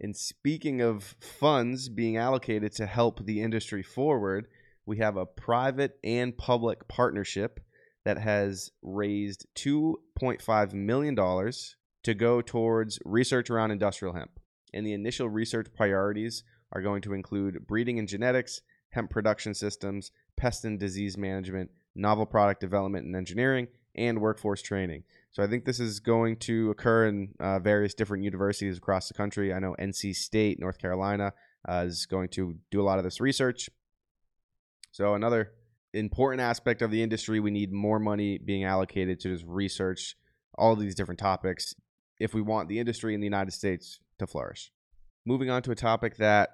And 0.00 0.16
speaking 0.16 0.80
of 0.80 1.14
funds 1.20 1.88
being 1.88 2.16
allocated 2.16 2.72
to 2.72 2.86
help 2.86 3.24
the 3.24 3.40
industry 3.40 3.82
forward, 3.82 4.48
we 4.86 4.98
have 4.98 5.16
a 5.16 5.26
private 5.26 5.98
and 6.02 6.36
public 6.36 6.88
partnership 6.88 7.60
that 8.04 8.18
has 8.18 8.70
raised 8.82 9.46
$2.5 9.56 10.72
million 10.74 11.16
to 11.16 12.14
go 12.14 12.42
towards 12.42 12.98
research 13.04 13.50
around 13.50 13.70
industrial 13.70 14.14
hemp. 14.14 14.38
And 14.74 14.86
the 14.86 14.92
initial 14.92 15.28
research 15.28 15.68
priorities 15.74 16.42
are 16.72 16.82
going 16.82 17.00
to 17.02 17.14
include 17.14 17.66
breeding 17.66 17.98
and 17.98 18.08
genetics, 18.08 18.60
hemp 18.90 19.10
production 19.10 19.54
systems, 19.54 20.10
pest 20.36 20.64
and 20.64 20.78
disease 20.78 21.16
management, 21.16 21.70
novel 21.94 22.26
product 22.26 22.60
development 22.60 23.06
and 23.06 23.16
engineering, 23.16 23.68
and 23.94 24.20
workforce 24.20 24.60
training. 24.60 25.04
So 25.34 25.42
I 25.42 25.48
think 25.48 25.64
this 25.64 25.80
is 25.80 25.98
going 25.98 26.36
to 26.36 26.70
occur 26.70 27.08
in 27.08 27.34
uh, 27.40 27.58
various 27.58 27.92
different 27.92 28.22
universities 28.22 28.78
across 28.78 29.08
the 29.08 29.14
country. 29.14 29.52
I 29.52 29.58
know 29.58 29.74
NC 29.80 30.14
State, 30.14 30.60
North 30.60 30.78
Carolina, 30.78 31.32
uh, 31.68 31.84
is 31.86 32.06
going 32.06 32.28
to 32.30 32.56
do 32.70 32.80
a 32.80 32.84
lot 32.84 32.98
of 32.98 33.04
this 33.04 33.20
research. 33.20 33.68
So 34.92 35.14
another 35.14 35.50
important 35.92 36.40
aspect 36.40 36.82
of 36.82 36.92
the 36.92 37.02
industry, 37.02 37.40
we 37.40 37.50
need 37.50 37.72
more 37.72 37.98
money 37.98 38.38
being 38.38 38.62
allocated 38.62 39.18
to 39.20 39.32
just 39.32 39.44
research 39.44 40.14
all 40.56 40.76
these 40.76 40.94
different 40.94 41.18
topics 41.18 41.74
if 42.20 42.32
we 42.32 42.40
want 42.40 42.68
the 42.68 42.78
industry 42.78 43.12
in 43.12 43.20
the 43.20 43.26
United 43.26 43.50
States 43.50 43.98
to 44.20 44.28
flourish. 44.28 44.70
Moving 45.26 45.50
on 45.50 45.62
to 45.62 45.72
a 45.72 45.76
topic 45.76 46.16
that 46.18 46.50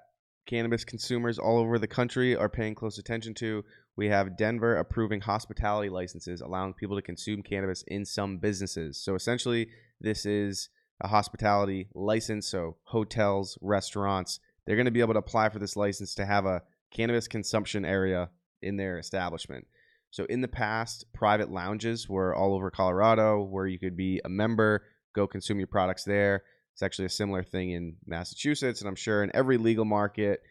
cannabis 0.47 0.83
consumers 0.85 1.37
all 1.37 1.59
over 1.59 1.77
the 1.77 1.87
country 1.87 2.35
are 2.35 2.49
paying 2.49 2.73
close 2.73 2.97
attention 2.97 3.35
to. 3.35 3.63
We 3.97 4.07
have 4.07 4.37
Denver 4.37 4.77
approving 4.77 5.21
hospitality 5.21 5.89
licenses, 5.89 6.41
allowing 6.41 6.73
people 6.73 6.95
to 6.95 7.01
consume 7.01 7.43
cannabis 7.43 7.83
in 7.87 8.05
some 8.05 8.37
businesses. 8.37 8.97
So 8.97 9.15
essentially, 9.15 9.67
this 9.99 10.25
is 10.25 10.69
a 11.01 11.07
hospitality 11.07 11.89
license. 11.93 12.47
So 12.47 12.77
hotels, 12.83 13.57
restaurants, 13.61 14.39
they're 14.65 14.75
going 14.75 14.85
to 14.85 14.91
be 14.91 15.01
able 15.01 15.13
to 15.13 15.19
apply 15.19 15.49
for 15.49 15.59
this 15.59 15.75
license 15.75 16.15
to 16.15 16.25
have 16.25 16.45
a 16.45 16.61
cannabis 16.91 17.27
consumption 17.27 17.83
area 17.83 18.29
in 18.61 18.77
their 18.77 18.97
establishment. 18.99 19.67
So 20.11 20.25
in 20.25 20.41
the 20.41 20.47
past, 20.47 21.05
private 21.13 21.49
lounges 21.49 22.07
were 22.07 22.35
all 22.35 22.53
over 22.53 22.69
Colorado 22.69 23.41
where 23.41 23.65
you 23.65 23.79
could 23.79 23.95
be 23.95 24.21
a 24.23 24.29
member, 24.29 24.83
go 25.13 25.25
consume 25.25 25.57
your 25.57 25.67
products 25.67 26.03
there. 26.03 26.43
It's 26.73 26.83
actually 26.83 27.05
a 27.05 27.09
similar 27.09 27.43
thing 27.43 27.71
in 27.71 27.95
Massachusetts, 28.05 28.81
and 28.81 28.87
I'm 28.87 28.95
sure 28.95 29.23
in 29.23 29.31
every 29.33 29.57
legal 29.57 29.85
market 29.85 30.41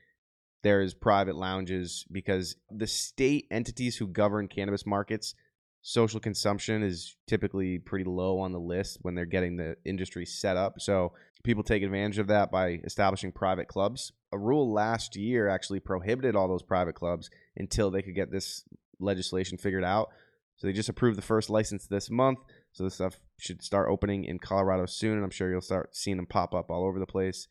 there's 0.63 0.95
private 0.95 1.37
lounges 1.37 2.05
because 2.11 2.57
the 2.71 2.87
state 2.87 3.47
entities 3.51 3.97
who 3.97 4.07
govern 4.07 4.49
cannabis 4.49 4.87
markets 4.87 5.35
social 5.83 6.21
consumption 6.21 6.83
is 6.83 7.17
typically 7.27 7.79
pretty 7.79 8.05
low 8.05 8.39
on 8.39 8.53
the 8.53 8.61
list 8.61 8.99
when 9.03 9.15
they're 9.15 9.25
getting 9.25 9.57
the 9.57 9.77
industry 9.85 10.27
set 10.27 10.57
up. 10.57 10.81
So 10.81 11.13
people 11.43 11.63
take 11.63 11.83
advantage 11.83 12.19
of 12.19 12.27
that 12.29 12.51
by 12.51 12.81
establishing 12.85 13.33
private 13.33 13.69
clubs. 13.69 14.13
A 14.33 14.39
rule 14.39 14.73
last 14.73 15.17
year 15.17 15.49
actually 15.49 15.81
prohibited 15.81 16.37
all 16.37 16.49
those 16.49 16.63
private 16.63 16.95
clubs 16.95 17.31
until 17.57 17.91
they 17.91 18.03
could 18.03 18.15
get 18.15 18.31
this 18.31 18.65
legislation 18.99 19.57
figured 19.57 19.85
out. 19.85 20.11
So 20.57 20.67
they 20.67 20.75
just 20.75 20.91
approved 20.91 21.17
the 21.17 21.23
first 21.23 21.49
license 21.49 21.87
this 21.87 22.11
month. 22.11 22.41
So 22.73 22.85
this 22.85 22.95
stuff 22.95 23.19
should 23.39 23.63
start 23.63 23.89
opening 23.89 24.25
in 24.25 24.39
Colorado 24.39 24.85
soon, 24.87 25.15
and 25.15 25.25
I'm 25.25 25.31
sure 25.31 25.51
you'll 25.51 25.63
start 25.63 25.97
seeing 25.97 26.19
them 26.19 26.27
pop 26.27 26.55
up 26.55 26.71
all 26.71 26.85
over 26.85 26.99
the 26.99 27.07
place. 27.07 27.49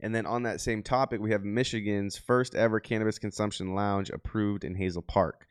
And 0.00 0.14
then 0.14 0.26
on 0.26 0.42
that 0.42 0.60
same 0.60 0.82
topic, 0.82 1.20
we 1.20 1.32
have 1.32 1.42
Michigan's 1.42 2.16
first 2.16 2.54
ever 2.54 2.80
cannabis 2.80 3.18
consumption 3.18 3.74
lounge 3.74 4.10
approved 4.10 4.64
in 4.64 4.74
Hazel 4.74 5.02
Park. 5.02 5.46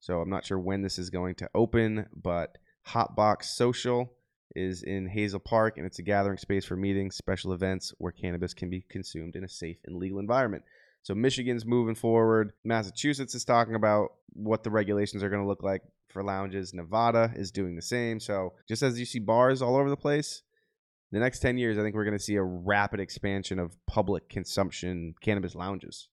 So 0.00 0.20
I'm 0.20 0.30
not 0.30 0.44
sure 0.44 0.58
when 0.58 0.82
this 0.82 0.98
is 0.98 1.10
going 1.10 1.36
to 1.36 1.48
open, 1.54 2.06
but 2.14 2.58
Hotbox 2.88 3.44
Social 3.44 4.12
is 4.54 4.82
in 4.82 5.06
Hazel 5.06 5.40
Park, 5.40 5.78
and 5.78 5.86
it's 5.86 5.98
a 5.98 6.02
gathering 6.02 6.38
space 6.38 6.64
for 6.64 6.76
meetings, 6.76 7.16
special 7.16 7.52
events 7.52 7.92
where 7.98 8.12
cannabis 8.12 8.54
can 8.54 8.70
be 8.70 8.84
consumed 8.88 9.36
in 9.36 9.44
a 9.44 9.48
safe 9.48 9.78
and 9.86 9.96
legal 9.96 10.18
environment. 10.18 10.64
So 11.02 11.14
Michigan's 11.14 11.66
moving 11.66 11.94
forward. 11.94 12.52
Massachusetts 12.64 13.34
is 13.34 13.44
talking 13.44 13.74
about 13.74 14.10
what 14.32 14.62
the 14.62 14.70
regulations 14.70 15.22
are 15.22 15.28
going 15.28 15.42
to 15.42 15.48
look 15.48 15.62
like 15.62 15.82
for 16.08 16.22
lounges. 16.22 16.72
Nevada 16.72 17.32
is 17.36 17.50
doing 17.50 17.76
the 17.76 17.82
same. 17.82 18.20
So 18.20 18.54
just 18.68 18.82
as 18.82 18.98
you 18.98 19.04
see 19.04 19.18
bars 19.18 19.60
all 19.60 19.76
over 19.76 19.90
the 19.90 19.96
place, 19.96 20.42
the 21.14 21.20
next 21.20 21.38
10 21.38 21.58
years, 21.58 21.78
I 21.78 21.82
think 21.82 21.94
we're 21.94 22.04
going 22.04 22.18
to 22.18 22.22
see 22.22 22.34
a 22.34 22.42
rapid 22.42 22.98
expansion 22.98 23.60
of 23.60 23.76
public 23.86 24.28
consumption 24.28 25.14
cannabis 25.20 25.54
lounges. 25.54 26.08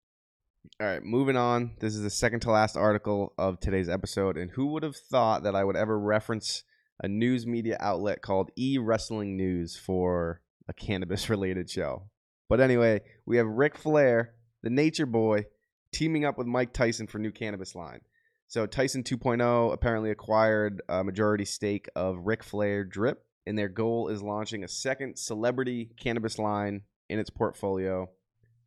All 0.80 0.86
right, 0.86 1.04
moving 1.04 1.36
on. 1.36 1.72
This 1.80 1.96
is 1.96 2.04
the 2.04 2.12
second 2.12 2.42
to 2.42 2.52
last 2.52 2.78
article 2.78 3.34
of 3.36 3.60
today's 3.60 3.90
episode. 3.90 4.38
And 4.38 4.52
who 4.52 4.68
would 4.68 4.84
have 4.84 4.96
thought 4.96 5.42
that 5.42 5.56
I 5.56 5.64
would 5.64 5.76
ever 5.76 5.98
reference 5.98 6.64
a 7.02 7.08
news 7.08 7.48
media 7.48 7.78
outlet 7.80 8.22
called 8.22 8.52
E 8.56 8.78
Wrestling 8.78 9.36
News 9.36 9.76
for 9.76 10.42
a 10.68 10.74
cannabis 10.74 11.30
related 11.32 11.68
show? 11.68 12.04
But 12.48 12.62
anyway, 12.62 13.02
we 13.26 13.38
have 13.38 13.48
Ric 13.48 13.80
Flair, 13.80 14.36
the 14.62 14.70
nature 14.70 15.08
boy, 15.08 15.46
teaming 15.92 16.26
up 16.26 16.38
with 16.38 16.46
Mike 16.46 16.74
Tyson 16.74 17.08
for 17.08 17.18
new 17.18 17.32
cannabis 17.32 17.74
line. 17.74 18.02
So 18.50 18.68
Tyson 18.68 19.02
2.0 19.02 19.74
apparently 19.74 20.12
acquired 20.12 20.84
a 20.88 21.04
majority 21.04 21.46
stake 21.46 21.90
of 21.96 22.20
Ric 22.20 22.44
Flair 22.44 22.84
Drip, 22.84 23.26
and 23.46 23.58
their 23.58 23.70
goal 23.70 24.10
is 24.10 24.22
launching 24.22 24.64
a 24.64 24.68
second 24.68 25.18
celebrity 25.18 25.90
cannabis 25.98 26.38
line 26.38 26.82
in 27.10 27.20
its 27.20 27.30
portfolio 27.30 28.10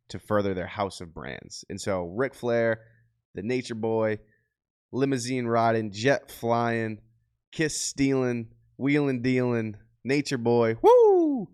to 0.09 0.19
further 0.19 0.53
their 0.53 0.67
house 0.67 1.01
of 1.01 1.13
brands. 1.13 1.65
And 1.69 1.79
so 1.79 2.03
Ric 2.03 2.35
Flair, 2.35 2.81
the 3.33 3.41
Nature 3.41 3.75
Boy, 3.75 4.19
limousine 4.91 5.45
riding, 5.45 5.91
jet 5.91 6.31
flying, 6.31 6.99
kiss 7.51 7.79
stealing, 7.79 8.47
wheeling 8.77 9.21
dealing, 9.21 9.77
nature 10.03 10.37
boy, 10.37 10.75
woo, 10.81 11.47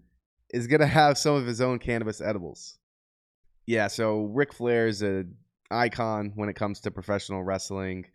is 0.50 0.68
gonna 0.68 0.88
have 0.88 1.18
some 1.18 1.36
of 1.36 1.46
his 1.46 1.62
own 1.62 1.80
cannabis 1.80 2.22
edibles. 2.22 2.78
Yeah, 3.66 3.88
so 3.88 4.26
Ric 4.26 4.54
Flair 4.54 4.88
is 4.88 5.02
a 5.02 5.26
icon 5.70 6.34
when 6.36 6.50
it 6.50 6.56
comes 6.56 6.82
to 6.82 6.92
professional 6.92 7.44
wrestling. 7.44 8.06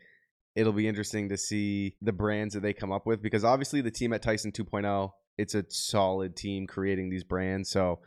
It'll 0.56 0.72
be 0.72 0.88
interesting 0.88 1.28
to 1.28 1.36
see 1.36 1.94
the 2.00 2.12
brands 2.12 2.54
that 2.54 2.60
they 2.60 2.72
come 2.72 2.90
up 2.90 3.06
with 3.06 3.22
because 3.22 3.44
obviously 3.44 3.82
the 3.82 3.90
team 3.90 4.12
at 4.12 4.22
Tyson 4.22 4.52
2.0, 4.52 5.10
it's 5.36 5.54
a 5.54 5.64
solid 5.68 6.34
team 6.34 6.66
creating 6.66 7.10
these 7.10 7.24
brands. 7.24 7.68
So 7.68 8.00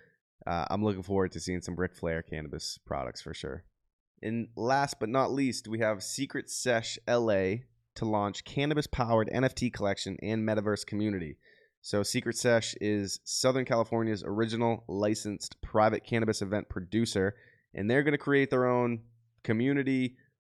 uh, 0.48 0.66
I'm 0.70 0.84
looking 0.84 1.04
forward 1.04 1.32
to 1.34 1.40
seeing 1.40 1.62
some 1.62 1.76
Ric 1.76 1.96
Flair 1.96 2.24
cannabis 2.24 2.80
products 2.86 3.22
for 3.22 3.36
sure. 3.36 3.64
And 4.22 4.48
last 4.56 5.00
but 5.00 5.10
not 5.10 5.32
least, 5.32 5.68
we 5.68 5.80
have 5.80 6.04
Secret 6.04 6.50
Sesh 6.50 6.98
LA 7.08 7.58
to 7.96 8.06
launch 8.06 8.44
cannabis 8.46 8.88
powered 8.88 9.30
NFT 9.30 9.72
collection 9.72 10.18
and 10.22 10.48
metaverse 10.48 10.86
community. 10.86 11.38
So, 11.82 12.04
Secret 12.04 12.36
Sesh 12.36 12.76
is 12.82 13.22
Southern 13.24 13.64
California's 13.64 14.24
original 14.26 14.84
licensed 14.90 15.62
private 15.62 16.04
cannabis 16.04 16.42
event 16.42 16.68
producer, 16.68 17.36
and 17.74 17.90
they're 17.90 18.04
going 18.04 18.12
to 18.12 18.18
create 18.18 18.50
their 18.50 18.68
own 18.68 19.04
community 19.44 20.18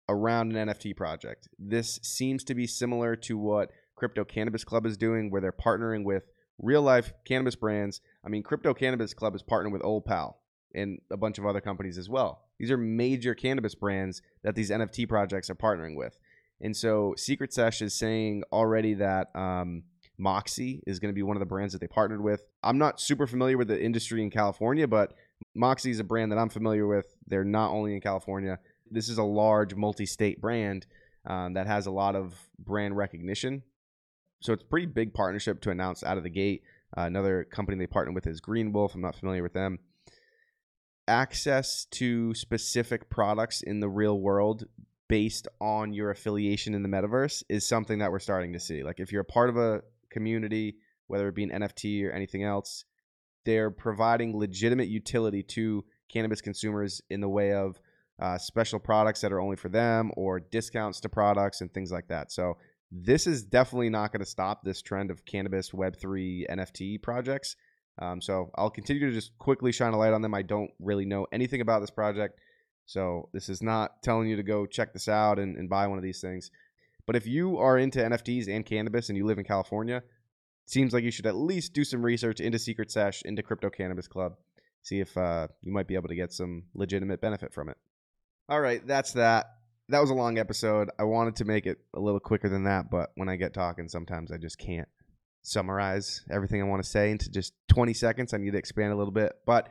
around 0.10 0.56
an 0.56 0.68
NFT 0.68 0.98
project. 0.98 1.48
This 1.58 2.00
seems 2.04 2.44
to 2.46 2.56
be 2.56 2.68
similar 2.68 3.16
to 3.16 3.38
what 3.38 3.72
Crypto 3.96 4.26
Cannabis 4.26 4.64
Club 4.64 4.86
is 4.86 4.98
doing, 4.98 5.30
where 5.30 5.40
they're 5.40 5.52
partnering 5.52 6.04
with 6.04 6.24
real 6.58 6.82
life 6.82 7.14
cannabis 7.26 7.56
brands. 7.56 8.02
I 8.26 8.30
mean, 8.30 8.44
Crypto 8.44 8.74
Cannabis 8.74 9.14
Club 9.14 9.36
is 9.36 9.44
partnering 9.44 9.72
with 9.72 9.84
Old 9.84 10.06
Pal 10.06 10.40
and 10.74 11.00
a 11.10 11.18
bunch 11.18 11.38
of 11.38 11.46
other 11.46 11.62
companies 11.62 11.98
as 11.98 12.10
well. 12.10 12.42
These 12.58 12.72
are 12.72 12.78
major 12.78 13.34
cannabis 13.34 13.76
brands 13.76 14.22
that 14.44 14.56
these 14.56 14.70
NFT 14.70 15.08
projects 15.08 15.50
are 15.50 15.56
partnering 15.56 15.96
with. 15.96 16.20
And 16.62 16.76
so 16.76 17.14
Secret 17.16 17.54
Sesh 17.54 17.82
is 17.82 17.94
saying 17.94 18.44
already 18.52 18.96
that 18.96 19.34
um, 19.36 19.84
Moxie 20.18 20.84
is 20.86 21.00
going 21.00 21.14
to 21.14 21.16
be 21.16 21.24
one 21.24 21.38
of 21.38 21.40
the 21.40 21.46
brands 21.46 21.74
that 21.74 21.80
they 21.80 21.88
partnered 21.88 22.22
with. 22.22 22.44
I'm 22.62 22.78
not 22.78 23.00
super 23.00 23.26
familiar 23.26 23.58
with 23.58 23.70
the 23.70 23.82
industry 23.82 24.22
in 24.22 24.30
California, 24.30 24.88
but 24.88 25.14
Moxie 25.56 25.92
is 25.92 26.00
a 26.00 26.04
brand 26.04 26.32
that 26.32 26.38
I'm 26.38 26.50
familiar 26.50 26.86
with. 26.86 27.16
They're 27.28 27.46
not 27.46 27.72
only 27.72 27.96
in 27.96 28.02
California. 28.02 28.60
This 28.92 29.10
is 29.10 29.18
a 29.18 29.24
large 29.24 29.76
multi-state 29.76 30.42
brand 30.42 30.86
um, 31.26 31.54
that 31.54 31.68
has 31.68 31.86
a 31.86 31.92
lot 31.92 32.16
of 32.16 32.36
brand 32.58 32.96
recognition. 32.96 33.64
So 34.42 34.54
it's 34.54 34.64
a 34.64 34.68
pretty 34.68 34.88
big 34.88 35.14
partnership 35.14 35.62
to 35.62 35.70
announce 35.70 36.04
out 36.04 36.18
of 36.18 36.24
the 36.24 36.30
gate. 36.30 36.64
Uh, 36.98 37.02
another 37.02 37.44
company 37.44 37.78
they 37.78 37.88
partnered 37.88 38.16
with 38.16 38.28
is 38.28 38.40
Green 38.40 38.72
Wolf. 38.72 38.96
I'm 38.96 39.02
not 39.02 39.16
familiar 39.16 39.44
with 39.44 39.54
them. 39.54 39.80
Access 41.08 41.86
to 41.92 42.34
specific 42.34 43.10
products 43.10 43.62
in 43.62 43.80
the 43.80 43.90
real 43.90 44.20
world 44.20 44.66
based 45.08 45.48
on 45.60 45.92
your 45.92 46.12
affiliation 46.12 46.74
in 46.74 46.84
the 46.84 46.90
metaverse 46.90 47.44
is 47.50 47.68
something 47.68 48.00
that 48.00 48.12
we're 48.12 48.20
starting 48.20 48.54
to 48.54 48.60
see. 48.60 48.84
Like 48.84 49.00
if 49.00 49.12
you're 49.12 49.22
a 49.22 49.26
part 49.26 49.50
of 49.50 49.58
a 49.58 49.82
community, 50.10 50.78
whether 51.08 51.28
it 51.28 51.36
be 51.36 51.44
an 51.44 51.50
NFT 51.50 52.06
or 52.06 52.12
anything 52.12 52.44
else, 52.44 52.86
they're 53.44 53.72
providing 53.72 54.38
legitimate 54.38 54.88
utility 54.88 55.42
to 55.44 55.84
cannabis 56.10 56.42
consumers 56.42 57.02
in 57.10 57.22
the 57.22 57.30
way 57.30 57.54
of 57.54 57.80
uh, 58.20 58.38
special 58.38 58.80
products 58.80 59.22
that 59.22 59.32
are 59.32 59.40
only 59.40 59.56
for 59.56 59.70
them 59.70 60.12
or 60.18 60.40
discounts 60.40 61.00
to 61.02 61.10
products 61.10 61.62
and 61.62 61.74
things 61.74 61.92
like 61.92 62.08
that. 62.10 62.32
So 62.32 62.58
this 62.92 63.28
is 63.28 63.44
definitely 63.44 63.90
not 63.90 64.12
going 64.12 64.22
to 64.22 64.30
stop 64.30 64.64
this 64.64 64.82
trend 64.82 65.12
of 65.12 65.26
cannabis 65.26 65.72
Web3 65.72 66.50
NFT 66.50 67.02
projects. 67.02 67.56
Um, 68.02 68.22
so 68.22 68.50
I'll 68.56 68.70
continue 68.70 69.08
to 69.08 69.14
just 69.14 69.38
quickly 69.38 69.72
shine 69.72 69.94
a 69.94 69.98
light 69.98 70.14
on 70.14 70.22
them. 70.22 70.34
I 70.34 70.42
don't 70.42 70.72
really 70.80 71.06
know 71.06 71.28
anything 71.32 71.62
about 71.62 71.82
this 71.82 71.90
project. 71.90 72.40
So 72.86 73.30
this 73.34 73.50
is 73.50 73.62
not 73.62 74.02
telling 74.02 74.28
you 74.28 74.36
to 74.38 74.44
go 74.44 74.66
check 74.66 74.94
this 74.94 75.08
out 75.08 75.38
and, 75.38 75.58
and 75.58 75.70
buy 75.70 75.88
one 75.88 75.98
of 75.98 76.04
these 76.04 76.22
things. 76.22 76.50
But 77.06 77.16
if 77.16 77.28
you 77.28 77.58
are 77.58 77.78
into 77.78 78.00
NFTs 78.00 78.48
and 78.48 78.66
cannabis 78.66 79.10
and 79.10 79.18
you 79.18 79.26
live 79.26 79.38
in 79.38 79.46
California, 79.46 80.04
seems 80.66 80.94
like 80.94 81.04
you 81.04 81.12
should 81.12 81.26
at 81.26 81.36
least 81.36 81.74
do 81.74 81.84
some 81.84 82.04
research 82.04 82.40
into 82.40 82.60
Secret 82.60 82.92
Sesh, 82.92 83.22
into 83.24 83.44
Crypto 83.44 83.70
Cannabis 83.70 84.08
Club. 84.08 84.36
See 84.82 85.00
if 85.00 85.16
uh, 85.18 85.48
you 85.62 85.72
might 85.72 85.88
be 85.88 85.96
able 85.96 86.08
to 86.08 86.16
get 86.16 86.32
some 86.32 86.64
legitimate 86.74 87.22
benefit 87.22 87.54
from 87.54 87.70
it. 87.70 87.78
All 88.50 88.60
right, 88.60 88.86
that's 88.88 89.14
that. 89.14 89.46
That 89.90 90.00
was 90.00 90.10
a 90.10 90.16
long 90.16 90.40
episode. 90.40 90.90
I 90.98 91.04
wanted 91.04 91.36
to 91.36 91.46
make 91.46 91.68
it 91.68 91.78
a 91.96 92.00
little 92.00 92.20
quicker 92.20 92.50
than 92.50 92.64
that, 92.64 92.90
but 92.90 93.12
when 93.14 93.30
I 93.30 93.36
get 93.36 93.54
talking, 93.54 93.88
sometimes 93.88 94.32
I 94.32 94.38
just 94.38 94.58
can't 94.58 94.88
summarize 95.44 96.26
everything 96.32 96.60
I 96.60 96.66
want 96.66 96.84
to 96.84 96.90
say 96.90 97.12
into 97.12 97.30
just 97.30 97.54
20 97.68 97.94
seconds. 97.94 98.34
I 98.34 98.38
need 98.38 98.52
to 98.52 98.58
expand 98.58 98.92
a 98.92 98.96
little 98.96 99.14
bit. 99.14 99.34
But 99.46 99.70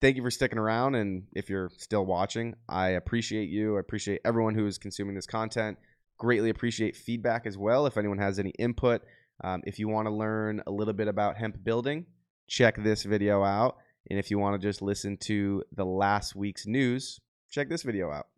thank 0.00 0.16
you 0.16 0.22
for 0.22 0.30
sticking 0.30 0.58
around. 0.58 0.94
And 0.94 1.24
if 1.34 1.50
you're 1.50 1.72
still 1.76 2.06
watching, 2.06 2.54
I 2.68 2.90
appreciate 2.90 3.48
you. 3.48 3.76
I 3.76 3.80
appreciate 3.80 4.20
everyone 4.24 4.54
who 4.54 4.66
is 4.66 4.78
consuming 4.78 5.16
this 5.16 5.26
content. 5.26 5.78
Greatly 6.16 6.50
appreciate 6.50 6.96
feedback 6.96 7.46
as 7.46 7.58
well. 7.58 7.84
If 7.86 7.96
anyone 7.96 8.18
has 8.18 8.38
any 8.38 8.50
input, 8.50 9.02
um, 9.42 9.62
if 9.66 9.80
you 9.80 9.88
want 9.88 10.06
to 10.06 10.14
learn 10.14 10.62
a 10.68 10.70
little 10.70 10.94
bit 10.94 11.08
about 11.08 11.36
hemp 11.36 11.64
building, 11.64 12.06
check 12.46 12.80
this 12.80 13.02
video 13.02 13.42
out. 13.42 13.78
And 14.08 14.20
if 14.20 14.30
you 14.30 14.38
want 14.38 14.60
to 14.60 14.68
just 14.68 14.82
listen 14.82 15.16
to 15.22 15.64
the 15.72 15.84
last 15.84 16.36
week's 16.36 16.66
news, 16.66 17.18
check 17.50 17.68
this 17.68 17.82
video 17.82 18.10
out. 18.10 18.28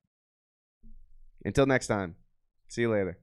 Until 1.45 1.67
next 1.67 1.87
time, 1.87 2.17
see 2.69 2.83
you 2.83 2.91
later. 2.91 3.19